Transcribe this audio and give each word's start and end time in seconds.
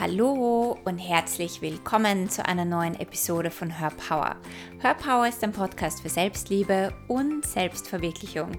Hallo 0.00 0.78
und 0.84 0.98
herzlich 0.98 1.60
willkommen 1.60 2.30
zu 2.30 2.46
einer 2.46 2.64
neuen 2.64 2.94
Episode 3.00 3.50
von 3.50 3.68
Her 3.80 3.90
Power. 3.90 4.36
Her 4.80 4.94
Power 4.94 5.26
ist 5.26 5.42
ein 5.42 5.50
Podcast 5.50 6.02
für 6.02 6.08
Selbstliebe 6.08 6.94
und 7.08 7.44
Selbstverwirklichung. 7.44 8.52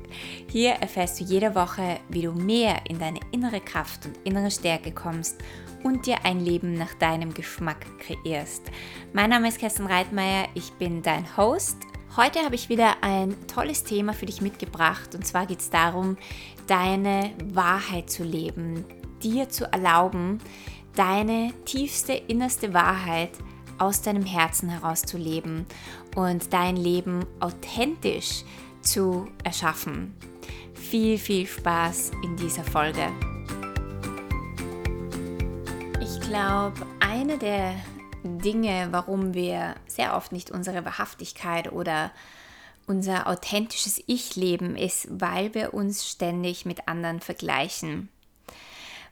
Hier 0.52 0.72
erfährst 0.72 1.18
du 1.18 1.24
jede 1.24 1.56
Woche, 1.56 2.02
wie 2.10 2.24
du 2.24 2.34
mehr 2.34 2.82
in 2.90 3.00
deine 3.00 3.22
innere 3.32 3.62
Kraft 3.62 4.06
und 4.06 4.18
innere 4.26 4.52
Stärke 4.52 4.92
kommst 4.92 5.38
und 5.86 6.06
dir 6.06 6.26
ein 6.26 6.42
Leben 6.42 6.74
nach 6.74 6.94
deinem 6.96 7.34
Geschmack 7.34 7.86
kreierst. 8.00 8.64
Mein 9.14 9.30
Name 9.30 9.48
ist 9.48 9.60
Kerstin 9.60 9.86
Reitmeier, 9.86 10.50
ich 10.56 10.74
bin 10.74 11.02
dein 11.02 11.38
Host. 11.38 11.78
Heute 12.18 12.40
habe 12.40 12.56
ich 12.56 12.68
wieder 12.68 13.02
ein 13.02 13.34
tolles 13.48 13.86
Thema 13.86 14.12
für 14.12 14.26
dich 14.26 14.42
mitgebracht 14.42 15.16
und 15.16 15.26
zwar 15.26 15.46
geht 15.46 15.62
es 15.62 15.70
darum, 15.70 16.18
deine 16.68 17.32
Wahrheit 17.46 18.10
zu 18.10 18.26
leben, 18.26 18.84
dir 19.24 19.48
zu 19.48 19.72
erlauben, 19.72 20.40
deine 21.00 21.54
tiefste, 21.64 22.12
innerste 22.12 22.74
Wahrheit 22.74 23.30
aus 23.78 24.02
deinem 24.02 24.26
Herzen 24.26 24.68
heraus 24.68 25.02
zu 25.04 25.18
leben 25.18 25.66
und 26.14 26.52
dein 26.52 26.76
Leben 26.76 27.26
authentisch 27.40 28.44
zu 28.82 29.30
erschaffen. 29.46 30.14
Viel, 30.74 31.18
viel 31.18 31.48
Spaß 31.48 32.12
in 32.22 32.36
dieser 32.36 32.66
Folge. 32.66 33.08
Ich 36.02 36.20
glaube, 36.20 36.86
eine 37.00 37.38
der 37.38 37.76
Dinge, 38.26 38.90
warum 38.92 39.34
wir 39.34 39.76
sehr 39.88 40.18
oft 40.18 40.34
nicht 40.34 40.52
unsere 40.52 40.84
Wahrhaftigkeit 40.84 41.72
oder 41.72 42.12
unser 42.88 43.28
authentisches 43.28 44.04
Ich 44.06 44.36
leben, 44.36 44.76
ist, 44.76 45.08
weil 45.10 45.54
wir 45.54 45.74
uns 45.74 46.10
ständig 46.10 46.66
mit 46.66 46.90
anderen 46.90 47.22
vergleichen. 47.22 48.10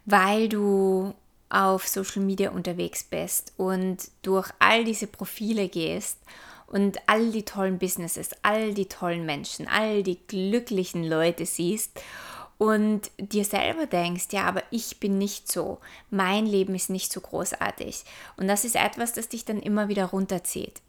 Weil 0.03 0.49
du 0.49 1.13
auf 1.49 1.87
Social 1.87 2.21
Media 2.21 2.51
unterwegs 2.51 3.03
bist 3.03 3.53
und 3.57 4.09
durch 4.21 4.49
all 4.59 4.83
diese 4.83 5.07
Profile 5.07 5.69
gehst 5.69 6.19
und 6.67 6.97
all 7.07 7.31
die 7.31 7.45
tollen 7.45 7.77
Businesses, 7.79 8.31
all 8.41 8.73
die 8.73 8.87
tollen 8.87 9.25
Menschen, 9.25 9.67
all 9.67 10.03
die 10.03 10.19
glücklichen 10.27 11.03
Leute 11.03 11.45
siehst 11.45 12.01
und 12.57 13.11
dir 13.17 13.45
selber 13.45 13.85
denkst, 13.85 14.27
ja, 14.31 14.43
aber 14.45 14.63
ich 14.71 14.99
bin 14.99 15.17
nicht 15.17 15.49
so, 15.51 15.79
mein 16.09 16.45
Leben 16.45 16.75
ist 16.75 16.89
nicht 16.89 17.11
so 17.11 17.21
großartig. 17.21 18.03
Und 18.35 18.47
das 18.47 18.65
ist 18.65 18.75
etwas, 18.75 19.13
das 19.13 19.29
dich 19.29 19.45
dann 19.45 19.61
immer 19.61 19.87
wieder 19.87 20.05
runterzieht 20.05 20.81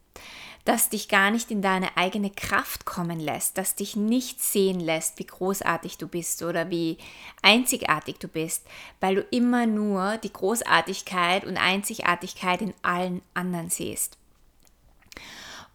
das 0.68 0.90
dich 0.90 1.08
gar 1.08 1.30
nicht 1.30 1.50
in 1.50 1.62
deine 1.62 1.96
eigene 1.96 2.28
Kraft 2.28 2.84
kommen 2.84 3.18
lässt, 3.20 3.56
das 3.56 3.74
dich 3.74 3.96
nicht 3.96 4.42
sehen 4.42 4.80
lässt, 4.80 5.18
wie 5.18 5.24
großartig 5.24 5.96
du 5.96 6.06
bist 6.06 6.42
oder 6.42 6.68
wie 6.68 6.98
einzigartig 7.40 8.18
du 8.18 8.28
bist, 8.28 8.66
weil 9.00 9.14
du 9.14 9.22
immer 9.30 9.64
nur 9.64 10.18
die 10.18 10.32
Großartigkeit 10.32 11.46
und 11.46 11.56
Einzigartigkeit 11.56 12.60
in 12.60 12.74
allen 12.82 13.22
anderen 13.32 13.70
siehst. 13.70 14.18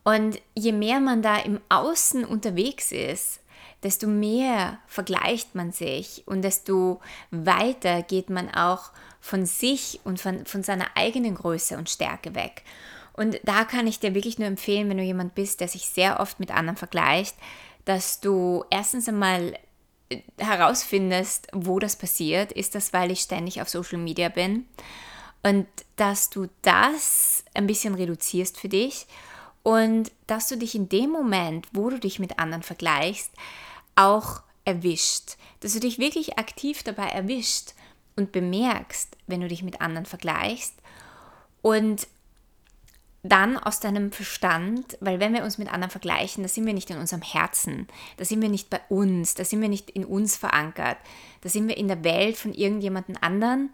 Und 0.04 0.40
je 0.54 0.74
mehr 0.74 1.00
man 1.00 1.24
da 1.24 1.38
im 1.38 1.60
Außen 1.70 2.24
unterwegs 2.24 2.92
ist, 2.92 3.40
desto 3.82 4.06
mehr 4.06 4.78
vergleicht 4.86 5.56
man 5.56 5.72
sich 5.72 6.22
und 6.28 6.44
desto 6.44 7.02
weiter 7.32 8.04
geht 8.04 8.30
man 8.30 8.54
auch 8.54 8.92
von 9.20 9.48
sich 9.48 10.02
und 10.04 10.22
von, 10.22 10.46
von 10.46 10.62
seiner 10.62 10.86
eigenen 10.94 11.34
Größe 11.34 11.78
und 11.78 11.90
Stärke 11.90 12.36
weg. 12.36 12.62
Und 13.14 13.40
da 13.44 13.64
kann 13.64 13.88
ich 13.88 14.00
dir 14.00 14.16
wirklich 14.16 14.40
nur 14.40 14.48
empfehlen, 14.48 14.90
wenn 14.90 14.98
du 14.98 15.04
jemand 15.04 15.36
bist, 15.36 15.62
der 15.62 15.68
sich 15.68 15.88
sehr 15.88 16.20
oft 16.20 16.40
mit 16.40 16.52
anderen 16.52 16.78
vergleicht, 16.78 17.36
dass 17.86 18.20
du 18.20 18.66
erstens 18.70 19.08
einmal 19.08 19.58
äh, 20.10 20.22
herausfindest, 20.38 21.48
wo 21.54 21.80
das 21.80 21.96
passiert. 21.96 22.52
Ist 22.52 22.76
das, 22.76 22.92
weil 22.94 23.12
ich 23.12 23.22
ständig 23.22 23.62
auf 23.62 23.70
Social 23.70 24.00
Media 24.00 24.30
bin? 24.30 24.66
Und 25.44 25.68
dass 25.98 26.30
du 26.30 26.48
das 26.62 27.44
ein 27.54 27.68
bisschen 27.68 27.96
reduzierst 27.96 28.60
für 28.60 28.70
dich 28.70 29.06
und 29.62 30.12
dass 30.26 30.48
du 30.48 30.58
dich 30.58 30.74
in 30.74 30.90
dem 30.90 31.10
Moment, 31.10 31.68
wo 31.74 31.90
du 31.90 32.00
dich 32.00 32.20
mit 32.20 32.40
anderen 32.40 32.64
vergleichst, 32.64 33.32
auch 33.96 34.42
erwischt. 34.66 35.38
Dass 35.60 35.74
du 35.74 35.80
dich 35.80 36.00
wirklich 36.00 36.40
aktiv 36.40 36.84
dabei 36.84 37.08
erwischt 37.08 37.74
und 38.16 38.32
bemerkst, 38.32 39.18
wenn 39.28 39.42
du 39.42 39.48
dich 39.48 39.64
mit 39.64 39.82
anderen 39.82 40.06
vergleichst 40.06 40.76
und 41.62 42.08
dann 43.24 43.58
aus 43.58 43.80
deinem 43.80 44.12
Verstand, 44.12 44.98
weil 45.00 45.20
wenn 45.22 45.34
wir 45.34 45.44
uns 45.44 45.58
mit 45.58 45.72
anderen 45.72 45.92
vergleichen, 45.92 46.44
da 46.44 46.50
sind 46.50 46.66
wir 46.66 46.74
nicht 46.74 46.90
in 46.90 46.98
unserem 46.98 47.22
Herzen, 47.22 47.88
da 48.18 48.26
sind 48.26 48.42
wir 48.42 48.50
nicht 48.50 48.70
bei 48.70 48.82
uns, 48.90 49.34
da 49.34 49.46
sind 49.46 49.62
wir 49.62 49.70
nicht 49.70 49.90
in 49.90 50.04
uns 50.04 50.36
verankert, 50.36 50.98
da 51.42 51.48
sind 51.48 51.70
wir 51.70 51.78
in 51.78 51.88
der 51.88 52.04
Welt 52.04 52.36
von 52.36 52.54
irgendjemandem 52.54 53.16
anderen 53.22 53.70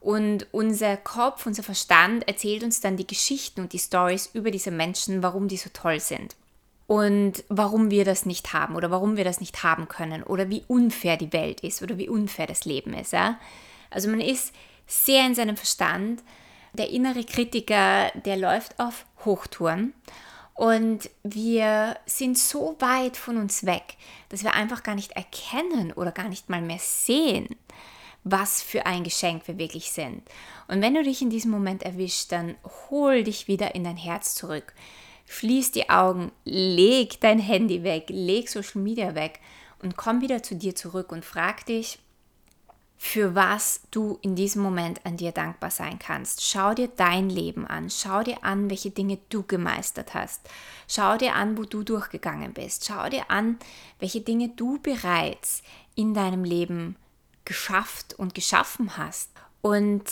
und 0.00 0.46
unser 0.52 0.98
Kopf, 0.98 1.46
unser 1.46 1.62
Verstand 1.62 2.28
erzählt 2.28 2.62
uns 2.62 2.80
dann 2.80 2.98
die 2.98 3.06
Geschichten 3.06 3.62
und 3.62 3.72
die 3.72 3.78
Stories 3.78 4.30
über 4.34 4.50
diese 4.50 4.70
Menschen, 4.70 5.22
warum 5.22 5.48
die 5.48 5.56
so 5.56 5.70
toll 5.72 6.00
sind 6.00 6.36
und 6.86 7.44
warum 7.48 7.90
wir 7.90 8.04
das 8.04 8.26
nicht 8.26 8.52
haben 8.52 8.76
oder 8.76 8.90
warum 8.90 9.16
wir 9.16 9.24
das 9.24 9.40
nicht 9.40 9.62
haben 9.62 9.88
können 9.88 10.22
oder 10.22 10.50
wie 10.50 10.64
unfair 10.68 11.16
die 11.16 11.32
Welt 11.32 11.60
ist 11.60 11.82
oder 11.82 11.96
wie 11.96 12.08
unfair 12.08 12.46
das 12.46 12.66
Leben 12.66 12.92
ist. 12.92 13.12
Ja? 13.12 13.38
Also 13.90 14.08
man 14.08 14.20
ist 14.20 14.52
sehr 14.86 15.24
in 15.24 15.34
seinem 15.34 15.56
Verstand 15.56 16.22
der 16.72 16.90
innere 16.90 17.24
Kritiker, 17.24 18.10
der 18.24 18.36
läuft 18.36 18.78
auf 18.78 19.06
Hochtouren. 19.24 19.94
Und 20.54 21.08
wir 21.22 21.96
sind 22.04 22.36
so 22.36 22.76
weit 22.80 23.16
von 23.16 23.38
uns 23.38 23.64
weg, 23.64 23.96
dass 24.28 24.44
wir 24.44 24.54
einfach 24.54 24.82
gar 24.82 24.94
nicht 24.94 25.12
erkennen 25.12 25.92
oder 25.92 26.12
gar 26.12 26.28
nicht 26.28 26.50
mal 26.50 26.60
mehr 26.60 26.78
sehen, 26.78 27.48
was 28.24 28.62
für 28.62 28.84
ein 28.84 29.04
Geschenk 29.04 29.48
wir 29.48 29.58
wirklich 29.58 29.90
sind. 29.92 30.22
Und 30.68 30.82
wenn 30.82 30.94
du 30.94 31.02
dich 31.02 31.22
in 31.22 31.30
diesem 31.30 31.50
Moment 31.50 31.82
erwischt, 31.82 32.30
dann 32.32 32.56
hol 32.90 33.24
dich 33.24 33.48
wieder 33.48 33.74
in 33.74 33.84
dein 33.84 33.96
Herz 33.96 34.34
zurück. 34.34 34.74
Schließ 35.26 35.72
die 35.72 35.88
Augen, 35.88 36.30
leg 36.44 37.20
dein 37.20 37.38
Handy 37.38 37.82
weg, 37.82 38.06
leg 38.08 38.48
Social 38.48 38.82
Media 38.82 39.14
weg 39.14 39.40
und 39.82 39.96
komm 39.96 40.20
wieder 40.20 40.42
zu 40.42 40.56
dir 40.56 40.74
zurück 40.74 41.10
und 41.10 41.24
frag 41.24 41.64
dich, 41.66 41.98
für 43.02 43.34
was 43.34 43.80
du 43.90 44.18
in 44.20 44.36
diesem 44.36 44.60
Moment 44.60 45.06
an 45.06 45.16
dir 45.16 45.32
dankbar 45.32 45.70
sein 45.70 45.98
kannst. 45.98 46.46
Schau 46.46 46.74
dir 46.74 46.86
dein 46.86 47.30
Leben 47.30 47.66
an. 47.66 47.88
Schau 47.88 48.22
dir 48.22 48.44
an, 48.44 48.68
welche 48.68 48.90
Dinge 48.90 49.18
du 49.30 49.42
gemeistert 49.42 50.12
hast. 50.12 50.42
Schau 50.86 51.16
dir 51.16 51.34
an, 51.34 51.56
wo 51.56 51.64
du 51.64 51.82
durchgegangen 51.82 52.52
bist. 52.52 52.84
Schau 52.84 53.08
dir 53.08 53.30
an, 53.30 53.58
welche 54.00 54.20
Dinge 54.20 54.50
du 54.50 54.78
bereits 54.82 55.62
in 55.94 56.12
deinem 56.12 56.44
Leben 56.44 56.96
geschafft 57.46 58.12
und 58.18 58.34
geschaffen 58.34 58.98
hast. 58.98 59.30
Und 59.62 60.04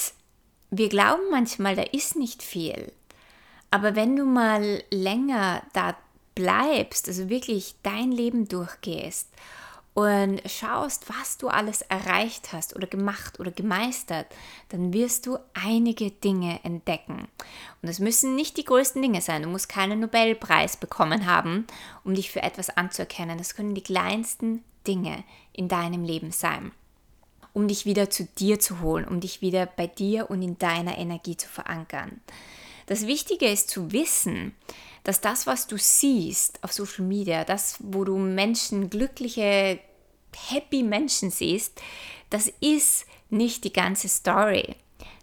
wir 0.71 0.89
glauben 0.89 1.25
manchmal, 1.31 1.77
da 1.77 1.83
ist 1.83 2.17
nicht 2.17 2.43
viel. 2.43 2.91
Aber 3.71 3.97
wenn 3.97 4.17
du 4.17 4.25
mal 4.25 4.83
länger 4.91 5.63
da 5.75 5.95
bleibst, 6.35 7.07
also 7.07 7.29
wirklich 7.29 7.75
dein 7.83 8.13
Leben 8.13 8.49
durchgehst 8.49 9.29
und 9.99 10.41
schaust, 10.49 11.07
was 11.09 11.39
du 11.39 11.49
alles 11.49 11.83
erreicht 11.83 12.53
hast 12.53 12.77
oder 12.77 12.87
gemacht 12.87 13.41
oder 13.41 13.51
gemeistert, 13.51 14.29
dann 14.69 14.93
wirst 14.93 15.27
du 15.27 15.39
einige 15.55 16.13
Dinge 16.13 16.61
entdecken. 16.63 17.27
Und 17.83 17.89
es 17.89 17.99
müssen 17.99 18.37
nicht 18.37 18.57
die 18.59 18.65
größten 18.65 19.03
Dinge 19.03 19.21
sein. 19.21 19.43
Du 19.43 19.49
musst 19.49 19.69
keinen 19.69 19.99
Nobelpreis 19.99 20.77
bekommen 20.77 21.27
haben, 21.27 21.67
um 22.05 22.15
dich 22.15 22.31
für 22.31 22.45
etwas 22.45 22.71
anzuerkennen. 22.71 23.39
Das 23.39 23.57
können 23.57 23.75
die 23.75 23.83
kleinsten 23.83 24.63
Dinge 24.87 25.25
in 25.53 25.67
deinem 25.67 26.05
Leben 26.05 26.31
sein, 26.31 26.71
um 27.53 27.67
dich 27.67 27.85
wieder 27.85 28.09
zu 28.09 28.23
dir 28.39 28.61
zu 28.61 28.81
holen, 28.81 29.05
um 29.05 29.19
dich 29.19 29.43
wieder 29.43 29.67
bei 29.67 29.89
dir 29.89 30.31
und 30.31 30.43
in 30.43 30.59
deiner 30.59 30.97
Energie 30.97 31.37
zu 31.37 31.49
verankern. 31.49 32.21
Das 32.87 33.09
Wichtige 33.09 33.47
ist 33.47 33.69
zu 33.69 33.91
wissen, 33.91 34.55
dass 35.03 35.21
das, 35.21 35.47
was 35.49 35.67
du 35.67 35.77
siehst 35.77 36.63
auf 36.63 36.73
Social 36.73 37.05
Media, 37.05 37.45
das, 37.45 37.79
wo 37.81 38.05
du 38.05 38.17
Menschen, 38.17 38.91
glückliche, 38.91 39.81
happy 40.51 40.83
Menschen 40.83 41.31
siehst, 41.31 41.81
das 42.31 42.53
ist 42.61 43.07
nicht 43.31 43.65
die 43.65 43.73
ganze 43.73 44.09
Story. 44.09 44.77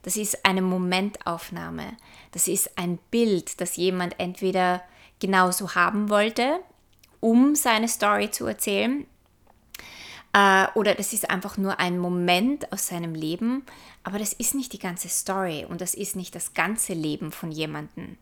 Das 0.04 0.18
ist 0.18 0.46
eine 0.46 0.62
Momentaufnahme. 0.62 1.98
Das 2.32 2.48
ist 2.48 2.78
ein 2.78 2.98
Bild, 3.10 3.60
das 3.62 3.76
jemand 3.76 4.20
entweder 4.20 4.84
genauso 5.20 5.76
haben 5.76 6.10
wollte, 6.10 6.60
um 7.20 7.56
seine 7.56 7.88
Story 7.88 8.30
zu 8.30 8.46
erzählen, 8.46 9.08
äh, 10.36 10.68
oder 10.76 10.94
das 10.94 11.14
ist 11.14 11.30
einfach 11.30 11.58
nur 11.58 11.80
ein 11.80 11.98
Moment 11.98 12.72
aus 12.74 12.88
seinem 12.88 13.16
Leben, 13.16 13.66
aber 14.04 14.20
das 14.20 14.34
ist 14.34 14.54
nicht 14.54 14.74
die 14.74 14.80
ganze 14.80 15.08
Story 15.08 15.66
und 15.68 15.80
das 15.80 15.94
ist 15.94 16.18
nicht 16.18 16.36
das 16.36 16.54
ganze 16.54 16.94
Leben 16.94 17.32
von 17.32 17.52
jemandem. 17.52 18.18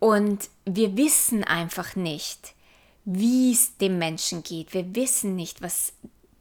Und 0.00 0.50
wir 0.64 0.96
wissen 0.96 1.44
einfach 1.44 1.94
nicht, 1.94 2.54
wie 3.04 3.52
es 3.52 3.76
dem 3.78 3.98
Menschen 3.98 4.42
geht. 4.42 4.74
Wir 4.74 4.94
wissen 4.94 5.34
nicht, 5.34 5.62
was 5.62 5.92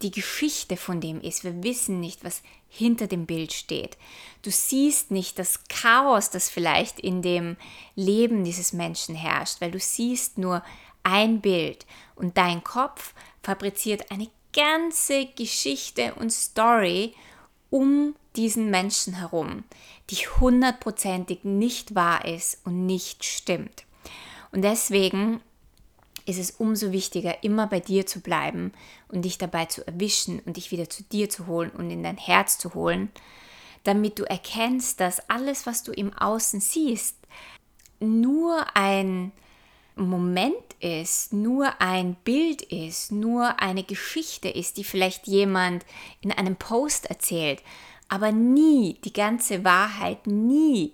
die 0.02 0.12
Geschichte 0.12 0.78
von 0.78 1.00
dem 1.00 1.22
ist. 1.22 1.44
Wir 1.44 1.64
wissen 1.64 2.00
nicht, 2.00 2.24
was 2.24 2.42
hinter 2.70 3.08
dem 3.08 3.26
Bild 3.26 3.54
steht. 3.54 3.98
Du 4.42 4.50
siehst 4.50 5.12
nicht 5.12 5.38
das 5.38 5.60
Chaos, 5.68 6.30
das 6.30 6.50
vielleicht 6.50 7.00
in 7.00 7.22
dem 7.22 7.58
Leben 7.96 8.44
dieses 8.44 8.74
Menschen 8.74 9.16
herrscht, 9.16 9.62
weil 9.62 9.72
du 9.72 9.80
siehst 9.80 10.38
nur 10.38 10.64
ein 11.04 11.42
Bild 11.42 11.86
und 12.16 12.38
dein 12.38 12.64
Kopf 12.64 13.14
fabriziert 13.44 14.12
eine 14.12 14.30
ganze 14.54 15.26
Geschichte 15.26 16.14
und 16.16 16.32
Story 16.32 17.14
um 17.70 18.16
diesen 18.36 18.70
Menschen 18.70 19.16
herum, 19.16 19.64
die 20.10 20.16
hundertprozentig 20.16 21.44
nicht 21.44 21.96
wahr 21.96 22.26
ist 22.26 22.60
und 22.66 22.86
nicht 22.86 23.26
stimmt. 23.26 23.86
Und 24.52 24.62
deswegen 24.64 25.42
ist 26.26 26.40
es 26.40 26.52
umso 26.52 26.92
wichtiger, 26.92 27.44
immer 27.44 27.68
bei 27.68 27.80
dir 27.80 28.06
zu 28.06 28.22
bleiben 28.22 28.72
und 29.08 29.24
dich 29.24 29.38
dabei 29.38 29.66
zu 29.66 29.86
erwischen 29.86 30.40
und 30.42 30.58
dich 30.58 30.72
wieder 30.72 30.90
zu 30.90 31.04
dir 31.04 31.30
zu 31.30 31.48
holen 31.48 31.72
und 31.72 31.90
in 31.90 32.04
dein 32.04 32.18
Herz 32.18 32.58
zu 32.58 32.74
holen, 32.74 33.10
damit 33.84 34.20
du 34.20 34.24
erkennst, 34.24 35.00
dass 35.00 35.30
alles, 35.30 35.66
was 35.66 35.84
du 35.84 35.92
im 35.92 36.14
Außen 36.14 36.62
siehst, 36.62 37.16
nur 38.00 38.66
ein 38.76 39.32
Moment 39.96 40.56
ist, 40.80 41.34
nur 41.34 41.82
ein 41.82 42.16
Bild 42.24 42.62
ist, 42.62 43.12
nur 43.12 43.60
eine 43.60 43.84
Geschichte 43.84 44.50
ist, 44.50 44.78
die 44.78 44.84
vielleicht 44.84 45.28
jemand 45.28 45.86
in 46.22 46.32
einem 46.32 46.56
Post 46.56 47.08
erzählt, 47.08 47.62
aber 48.08 48.32
nie 48.32 49.00
die 49.04 49.14
ganze 49.14 49.64
Wahrheit, 49.64 50.28
nie 50.28 50.94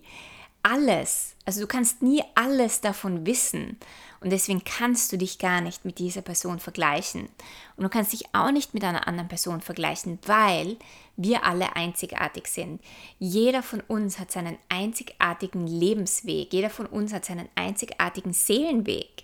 alles. 0.61 1.35
Also 1.45 1.61
du 1.61 1.67
kannst 1.67 2.01
nie 2.01 2.21
alles 2.35 2.81
davon 2.81 3.25
wissen. 3.25 3.77
Und 4.19 4.31
deswegen 4.31 4.63
kannst 4.63 5.11
du 5.11 5.17
dich 5.17 5.37
gar 5.37 5.61
nicht 5.61 5.85
mit 5.85 5.99
dieser 5.99 6.21
Person 6.21 6.59
vergleichen. 6.59 7.29
Und 7.75 7.83
du 7.83 7.89
kannst 7.89 8.13
dich 8.13 8.25
auch 8.33 8.51
nicht 8.51 8.73
mit 8.73 8.83
einer 8.83 9.07
anderen 9.07 9.27
Person 9.27 9.61
vergleichen, 9.61 10.19
weil 10.25 10.77
wir 11.15 11.43
alle 11.43 11.75
einzigartig 11.75 12.47
sind. 12.47 12.81
Jeder 13.19 13.61
von 13.61 13.81
uns 13.81 14.19
hat 14.19 14.31
seinen 14.31 14.57
einzigartigen 14.69 15.67
Lebensweg. 15.67 16.51
Jeder 16.51 16.69
von 16.69 16.85
uns 16.87 17.13
hat 17.13 17.25
seinen 17.25 17.49
einzigartigen 17.55 18.33
Seelenweg. 18.33 19.23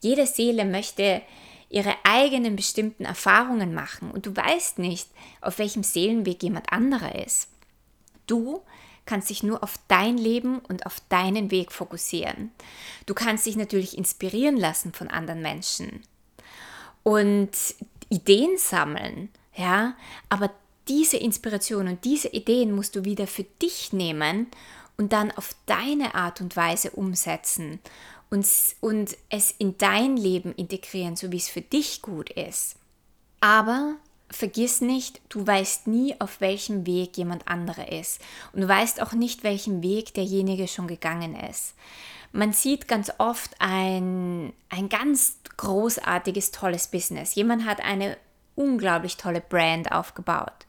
Jede 0.00 0.26
Seele 0.26 0.64
möchte 0.64 1.22
ihre 1.70 1.94
eigenen 2.04 2.56
bestimmten 2.56 3.04
Erfahrungen 3.04 3.74
machen 3.74 4.10
und 4.10 4.24
du 4.26 4.34
weißt 4.34 4.78
nicht, 4.78 5.08
auf 5.40 5.58
welchem 5.58 5.82
Seelenweg 5.82 6.42
jemand 6.42 6.72
anderer 6.72 7.14
ist. 7.24 7.48
Du 8.26 8.62
kannst 9.08 9.30
dich 9.30 9.42
nur 9.42 9.62
auf 9.62 9.78
dein 9.88 10.18
Leben 10.18 10.58
und 10.58 10.84
auf 10.84 11.00
deinen 11.08 11.50
Weg 11.50 11.72
fokussieren. 11.72 12.52
Du 13.06 13.14
kannst 13.14 13.46
dich 13.46 13.56
natürlich 13.56 13.96
inspirieren 13.96 14.58
lassen 14.58 14.92
von 14.92 15.08
anderen 15.08 15.40
Menschen 15.40 16.02
und 17.02 17.50
Ideen 18.10 18.58
sammeln, 18.58 19.30
ja, 19.54 19.96
aber 20.28 20.50
diese 20.88 21.16
Inspiration 21.16 21.88
und 21.88 22.04
diese 22.04 22.28
Ideen 22.28 22.72
musst 22.72 22.96
du 22.96 23.04
wieder 23.06 23.26
für 23.26 23.44
dich 23.44 23.94
nehmen 23.94 24.46
und 24.98 25.14
dann 25.14 25.30
auf 25.30 25.54
deine 25.64 26.14
Art 26.14 26.42
und 26.42 26.54
Weise 26.54 26.90
umsetzen 26.90 27.80
und, 28.28 28.46
und 28.80 29.16
es 29.30 29.52
in 29.52 29.78
dein 29.78 30.18
Leben 30.18 30.52
integrieren, 30.54 31.16
so 31.16 31.32
wie 31.32 31.38
es 31.38 31.48
für 31.48 31.62
dich 31.62 32.02
gut 32.02 32.28
ist. 32.28 32.76
Aber 33.40 33.94
vergiss 34.30 34.80
nicht, 34.80 35.20
du 35.28 35.46
weißt 35.46 35.86
nie, 35.86 36.14
auf 36.20 36.40
welchem 36.40 36.86
Weg 36.86 37.16
jemand 37.16 37.48
anderer 37.48 37.90
ist. 37.90 38.20
Und 38.52 38.60
du 38.62 38.68
weißt 38.68 39.00
auch 39.02 39.12
nicht, 39.12 39.42
welchen 39.42 39.82
Weg 39.82 40.14
derjenige 40.14 40.68
schon 40.68 40.86
gegangen 40.86 41.34
ist. 41.34 41.74
Man 42.32 42.52
sieht 42.52 42.88
ganz 42.88 43.10
oft 43.18 43.56
ein, 43.58 44.52
ein 44.68 44.88
ganz 44.88 45.38
großartiges, 45.56 46.50
tolles 46.50 46.88
Business. 46.88 47.34
Jemand 47.34 47.64
hat 47.64 47.80
eine 47.80 48.16
unglaublich 48.54 49.16
tolle 49.16 49.40
Brand 49.40 49.92
aufgebaut. 49.92 50.66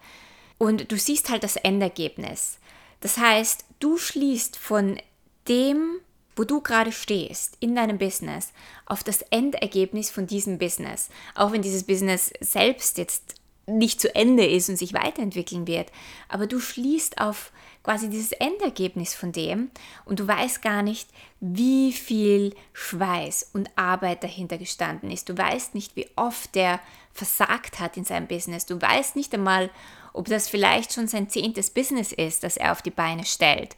Und 0.58 0.92
du 0.92 0.98
siehst 0.98 1.30
halt 1.30 1.44
das 1.44 1.56
Endergebnis. 1.58 2.60
Das 3.02 3.18
heißt, 3.18 3.66
du 3.80 3.98
schließt 3.98 4.58
von 4.58 5.00
dem, 5.48 6.00
wo 6.36 6.44
du 6.46 6.62
gerade 6.62 6.92
stehst 6.92 7.58
in 7.60 7.76
deinem 7.76 7.98
Business, 7.98 8.54
auf 8.86 9.04
das 9.04 9.22
Endergebnis 9.24 10.10
von 10.10 10.28
diesem 10.28 10.58
Business. 10.58 11.10
Auch 11.36 11.52
wenn 11.52 11.62
dieses 11.62 11.84
Business 11.84 12.32
selbst 12.40 12.98
jetzt 12.98 13.36
nicht 13.78 14.02
zu 14.02 14.14
Ende 14.14 14.46
ist 14.46 14.70
und 14.70 14.78
sich 14.78 14.94
weiterentwickeln 14.94 15.68
wird. 15.68 15.92
Aber 16.28 16.48
du 16.48 16.60
schließt 16.60 17.22
auf 17.22 17.52
quasi 17.84 18.10
dieses 18.10 18.34
Endergebnis 18.34 19.14
von 19.14 19.32
dem 19.32 19.72
und 20.06 20.20
du 20.20 20.28
weißt 20.28 20.62
gar 20.62 20.82
nicht, 20.82 21.10
wie 21.40 21.94
viel 21.94 22.56
Schweiß 22.74 23.52
und 23.54 23.70
Arbeit 23.76 24.24
dahinter 24.24 24.58
gestanden 24.58 25.12
ist. 25.12 25.30
Du 25.30 25.38
weißt 25.38 25.76
nicht, 25.76 25.96
wie 25.96 26.08
oft 26.16 26.54
der 26.56 26.80
versagt 27.14 27.80
hat 27.80 27.98
in 27.98 28.06
seinem 28.06 28.28
Business. 28.28 28.66
Du 28.66 28.82
weißt 28.82 29.16
nicht 29.16 29.34
einmal, 29.34 29.70
ob 30.14 30.28
das 30.28 30.50
vielleicht 30.50 30.94
schon 30.94 31.08
sein 31.08 31.30
zehntes 31.30 31.70
Business 31.70 32.12
ist, 32.12 32.44
das 32.44 32.58
er 32.58 32.72
auf 32.72 32.82
die 32.82 32.92
Beine 32.92 33.26
stellt. 33.26 33.76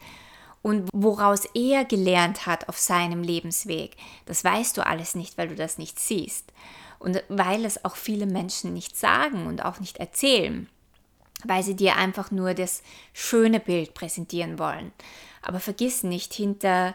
Und 0.62 0.88
woraus 0.92 1.44
er 1.54 1.84
gelernt 1.84 2.46
hat 2.46 2.68
auf 2.68 2.78
seinem 2.78 3.22
Lebensweg, 3.22 3.96
das 4.26 4.44
weißt 4.44 4.76
du 4.76 4.86
alles 4.86 5.14
nicht, 5.14 5.36
weil 5.36 5.48
du 5.48 5.56
das 5.56 5.76
nicht 5.76 5.98
siehst. 5.98 6.52
Und 7.02 7.22
weil 7.28 7.64
es 7.64 7.84
auch 7.84 7.96
viele 7.96 8.26
Menschen 8.26 8.72
nicht 8.72 8.96
sagen 8.96 9.48
und 9.48 9.64
auch 9.64 9.80
nicht 9.80 9.98
erzählen, 9.98 10.68
weil 11.42 11.64
sie 11.64 11.74
dir 11.74 11.96
einfach 11.96 12.30
nur 12.30 12.54
das 12.54 12.84
schöne 13.12 13.58
Bild 13.58 13.92
präsentieren 13.92 14.56
wollen. 14.60 14.92
Aber 15.42 15.58
vergiss 15.58 16.04
nicht, 16.04 16.32
hinter 16.32 16.94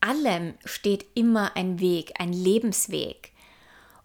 allem 0.00 0.54
steht 0.64 1.06
immer 1.14 1.56
ein 1.56 1.78
Weg, 1.78 2.14
ein 2.18 2.32
Lebensweg. 2.32 3.30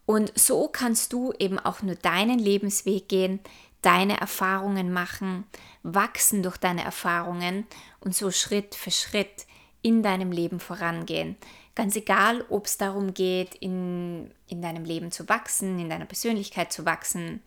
Und 0.06 0.32
so 0.38 0.68
kannst 0.68 1.14
du 1.14 1.34
eben 1.40 1.58
auch 1.58 1.82
nur 1.82 1.96
deinen 1.96 2.38
Lebensweg 2.38 3.10
gehen, 3.10 3.40
deine 3.82 4.20
Erfahrungen 4.20 4.94
machen, 4.94 5.46
wachsen 5.82 6.44
durch 6.44 6.58
deine 6.58 6.84
Erfahrungen 6.84 7.66
und 8.02 8.16
so 8.16 8.30
Schritt 8.30 8.76
für 8.76 8.92
Schritt 8.92 9.48
in 9.82 10.04
deinem 10.04 10.32
Leben 10.32 10.60
vorangehen. 10.60 11.38
Ganz 11.74 11.96
egal, 11.96 12.46
ob 12.50 12.68
es 12.68 12.78
darum 12.78 13.16
geht, 13.16 13.56
in, 13.56 14.32
in 14.50 14.62
deinem 14.62 14.84
Leben 14.84 15.12
zu 15.12 15.30
wachsen, 15.30 15.80
in 15.80 15.90
deiner 15.90 16.06
Persönlichkeit 16.06 16.72
zu 16.72 16.86
wachsen, 16.86 17.42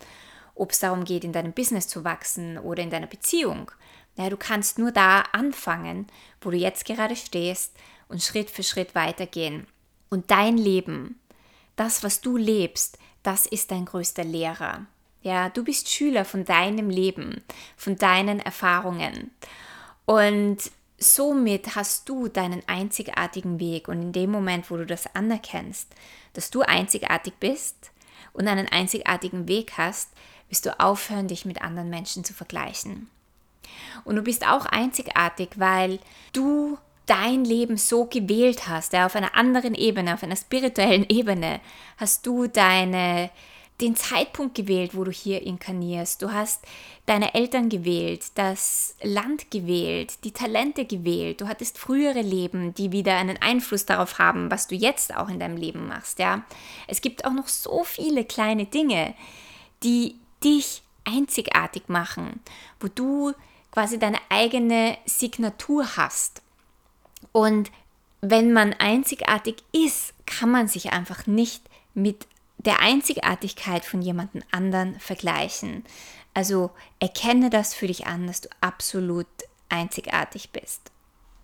ob 0.55 0.73
es 0.73 0.81
darum 0.81 1.05
geht, 1.05 1.25
in 1.25 1.33
deinem 1.33 1.53
Business 1.53 1.89
zu 1.89 2.05
wachsen 2.05 2.59
oder 2.59 2.83
in 2.83 2.91
deiner 2.91 3.07
Beziehung. 3.07 3.71
Ja, 4.17 4.29
du 4.29 4.37
kannst 4.37 4.79
nur 4.79 4.93
da 4.93 5.21
anfangen, 5.33 6.07
wo 6.41 6.51
du 6.51 6.57
jetzt 6.57 6.85
gerade 6.85 7.17
stehst 7.17 7.75
und 8.09 8.23
Schritt 8.23 8.51
für 8.51 8.63
Schritt 8.63 8.95
weitergehen. 8.95 9.67
Und 10.11 10.31
dein 10.31 10.59
Leben, 10.59 11.19
das, 11.77 12.03
was 12.03 12.21
du 12.21 12.37
lebst, 12.37 12.99
das 13.23 13.47
ist 13.47 13.71
dein 13.71 13.87
größter 13.87 14.25
Lehrer. 14.25 14.87
Ja, 15.23 15.49
du 15.49 15.65
bist 15.65 15.89
Schüler 15.89 16.25
von 16.25 16.45
deinem 16.45 16.91
Leben, 16.91 17.43
von 17.77 17.97
deinen 17.97 18.41
Erfahrungen. 18.41 19.31
Und 20.05 20.59
somit 21.03 21.77
hast 21.77 22.09
du 22.09 22.29
deinen 22.29 22.63
einzigartigen 22.67 23.61
Weg 23.61 23.89
und 23.89 24.01
in 24.01 24.13
dem 24.13 24.31
Moment, 24.31 24.71
wo 24.71 24.77
du 24.77 24.87
das 24.87 25.15
anerkennst, 25.15 25.89
dass 26.33 26.51
du 26.51 26.63
einzigartig 26.63 27.35
bist 27.39 27.91
und 28.33 28.49
einen 28.49 28.69
einzigartigen 28.69 29.49
Weg 29.49 29.73
hast, 29.77 30.11
wirst 30.49 30.67
du 30.67 30.79
aufhören, 30.79 31.29
dich 31.29 31.45
mit 31.45 31.63
anderen 31.63 31.91
Menschen 31.91 32.25
zu 32.25 32.35
vergleichen. 32.35 33.09
Und 34.05 34.17
du 34.17 34.23
bist 34.23 34.47
auch 34.47 34.67
einzigartig, 34.67 35.51
weil 35.57 35.99
du 36.33 36.79
dein 37.07 37.45
Leben 37.45 37.77
so 37.77 38.07
gewählt 38.07 38.69
hast, 38.69 38.93
ja, 38.93 39.07
auf 39.07 39.17
einer 39.17 39.35
anderen 39.35 39.75
Ebene, 39.75 40.15
auf 40.15 40.23
einer 40.23 40.37
spirituellen 40.37 41.07
Ebene, 41.09 41.61
hast 41.97 42.27
du 42.27 42.47
deine 42.47 43.31
den 43.83 43.97
Zeitpunkt 43.97 44.55
gewählt, 44.55 44.97
wo 44.97 45.03
du 45.03 45.11
hier 45.11 45.43
inkarnierst. 45.43 46.23
Du 46.23 46.33
hast 46.33 46.65
deine 47.05 47.35
Eltern 47.35 47.69
gewählt, 47.69 48.27
das 48.37 48.95
Land 49.03 49.51
gewählt, 49.51 50.25
die 50.25 50.31
Talente 50.31 50.85
gewählt. 50.85 51.41
Du 51.41 51.49
hattest 51.49 51.79
frühere 51.79 52.23
Leben, 52.23 52.73
die 52.75 52.93
wieder 52.93 53.17
einen 53.17 53.39
Einfluss 53.43 53.85
darauf 53.85 54.19
haben, 54.21 54.51
was 54.51 54.69
du 54.69 54.77
jetzt 54.77 55.15
auch 55.17 55.29
in 55.29 55.41
deinem 55.41 55.57
Leben 55.57 55.89
machst. 55.89 56.21
Ja, 56.21 56.45
es 56.87 57.01
gibt 57.01 57.25
auch 57.25 57.33
noch 57.33 57.49
so 57.49 57.83
viele 57.83 58.25
kleine 58.25 58.67
Dinge, 58.67 59.15
die 59.83 60.15
dich 60.45 60.83
einzigartig 61.05 61.89
machen, 61.89 62.41
wo 62.79 62.87
du 62.87 63.33
quasi 63.73 63.99
deine 63.99 64.19
eigene 64.29 64.97
Signatur 65.07 65.97
hast. 65.97 66.41
Und 67.33 67.73
wenn 68.21 68.53
man 68.53 68.75
einzigartig 68.75 69.57
ist, 69.73 70.15
kann 70.25 70.51
man 70.51 70.69
sich 70.69 70.93
einfach 70.93 71.27
nicht 71.27 71.69
mit 71.95 72.27
der 72.65 72.81
Einzigartigkeit 72.81 73.85
von 73.85 74.03
jemandem 74.03 74.43
anderen 74.51 74.99
vergleichen. 75.01 75.85
Also 76.35 76.71
erkenne 76.99 77.51
das 77.51 77.75
für 77.75 77.87
dich 77.87 78.07
an, 78.07 78.27
dass 78.27 78.43
du 78.43 78.49
absolut 78.61 79.27
einzigartig 79.69 80.51
bist. 80.51 80.91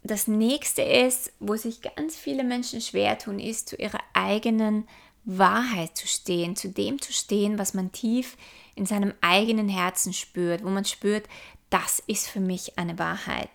Das 0.03 0.29
nächste 0.29 0.83
ist, 0.83 1.33
wo 1.41 1.57
sich 1.57 1.83
ganz 1.83 2.17
viele 2.17 2.45
Menschen 2.45 2.81
schwer 2.81 3.19
tun, 3.19 3.39
ist 3.39 3.69
zu 3.69 3.77
ihrer 3.77 4.01
eigenen 4.15 4.89
Wahrheit 5.25 5.97
zu 5.97 6.07
stehen, 6.07 6.57
zu 6.57 6.71
dem 6.71 7.01
zu 7.03 7.13
stehen, 7.13 7.59
was 7.59 7.75
man 7.75 7.93
tief 7.93 8.37
in 8.75 8.87
seinem 8.87 9.13
eigenen 9.21 9.69
Herzen 9.69 10.13
spürt, 10.13 10.65
wo 10.65 10.71
man 10.71 10.85
spürt, 10.85 11.29
das 11.69 12.03
ist 12.07 12.29
für 12.29 12.41
mich 12.41 12.79
eine 12.79 12.99
Wahrheit, 12.99 13.51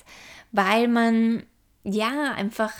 weil 0.51 0.87
man 0.87 1.43
ja 1.83 2.33
einfach 2.33 2.73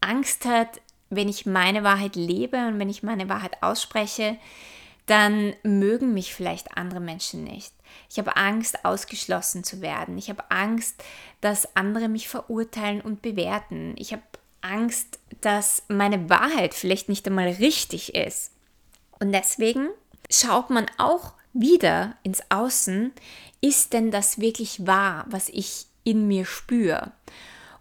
Angst 0.00 0.46
hat, 0.46 0.80
wenn 1.16 1.28
ich 1.28 1.46
meine 1.46 1.84
Wahrheit 1.84 2.16
lebe 2.16 2.56
und 2.66 2.78
wenn 2.78 2.90
ich 2.90 3.02
meine 3.02 3.28
Wahrheit 3.28 3.62
ausspreche, 3.62 4.36
dann 5.06 5.54
mögen 5.62 6.14
mich 6.14 6.34
vielleicht 6.34 6.76
andere 6.76 7.00
Menschen 7.00 7.44
nicht. 7.44 7.72
Ich 8.10 8.18
habe 8.18 8.36
Angst, 8.36 8.84
ausgeschlossen 8.84 9.62
zu 9.62 9.82
werden. 9.82 10.16
Ich 10.16 10.30
habe 10.30 10.50
Angst, 10.50 11.02
dass 11.40 11.76
andere 11.76 12.08
mich 12.08 12.28
verurteilen 12.28 13.00
und 13.00 13.22
bewerten. 13.22 13.94
Ich 13.98 14.12
habe 14.12 14.22
Angst, 14.62 15.18
dass 15.42 15.82
meine 15.88 16.30
Wahrheit 16.30 16.74
vielleicht 16.74 17.08
nicht 17.08 17.26
einmal 17.26 17.48
richtig 17.48 18.14
ist. 18.14 18.52
Und 19.20 19.32
deswegen 19.32 19.90
schaut 20.30 20.70
man 20.70 20.86
auch 20.96 21.34
wieder 21.52 22.16
ins 22.22 22.42
Außen, 22.48 23.12
ist 23.60 23.92
denn 23.92 24.10
das 24.10 24.38
wirklich 24.38 24.86
wahr, 24.86 25.26
was 25.28 25.48
ich 25.50 25.86
in 26.02 26.26
mir 26.26 26.44
spüre? 26.44 27.12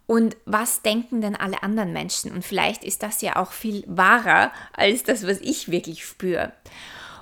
Und 0.06 0.36
was 0.46 0.82
denken 0.82 1.22
denn 1.22 1.36
alle 1.36 1.64
anderen 1.64 1.94
Menschen? 1.94 2.32
Und 2.32 2.44
vielleicht 2.44 2.84
ist 2.84 3.04
das 3.04 3.22
ja 3.22 3.38
auch 3.38 3.52
viel 3.52 3.84
wahrer 3.88 4.52
als 4.74 5.04
das, 5.04 5.26
was 5.26 5.40
ich 5.40 5.72
wirklich 5.72 6.06
spüre. 6.06 6.54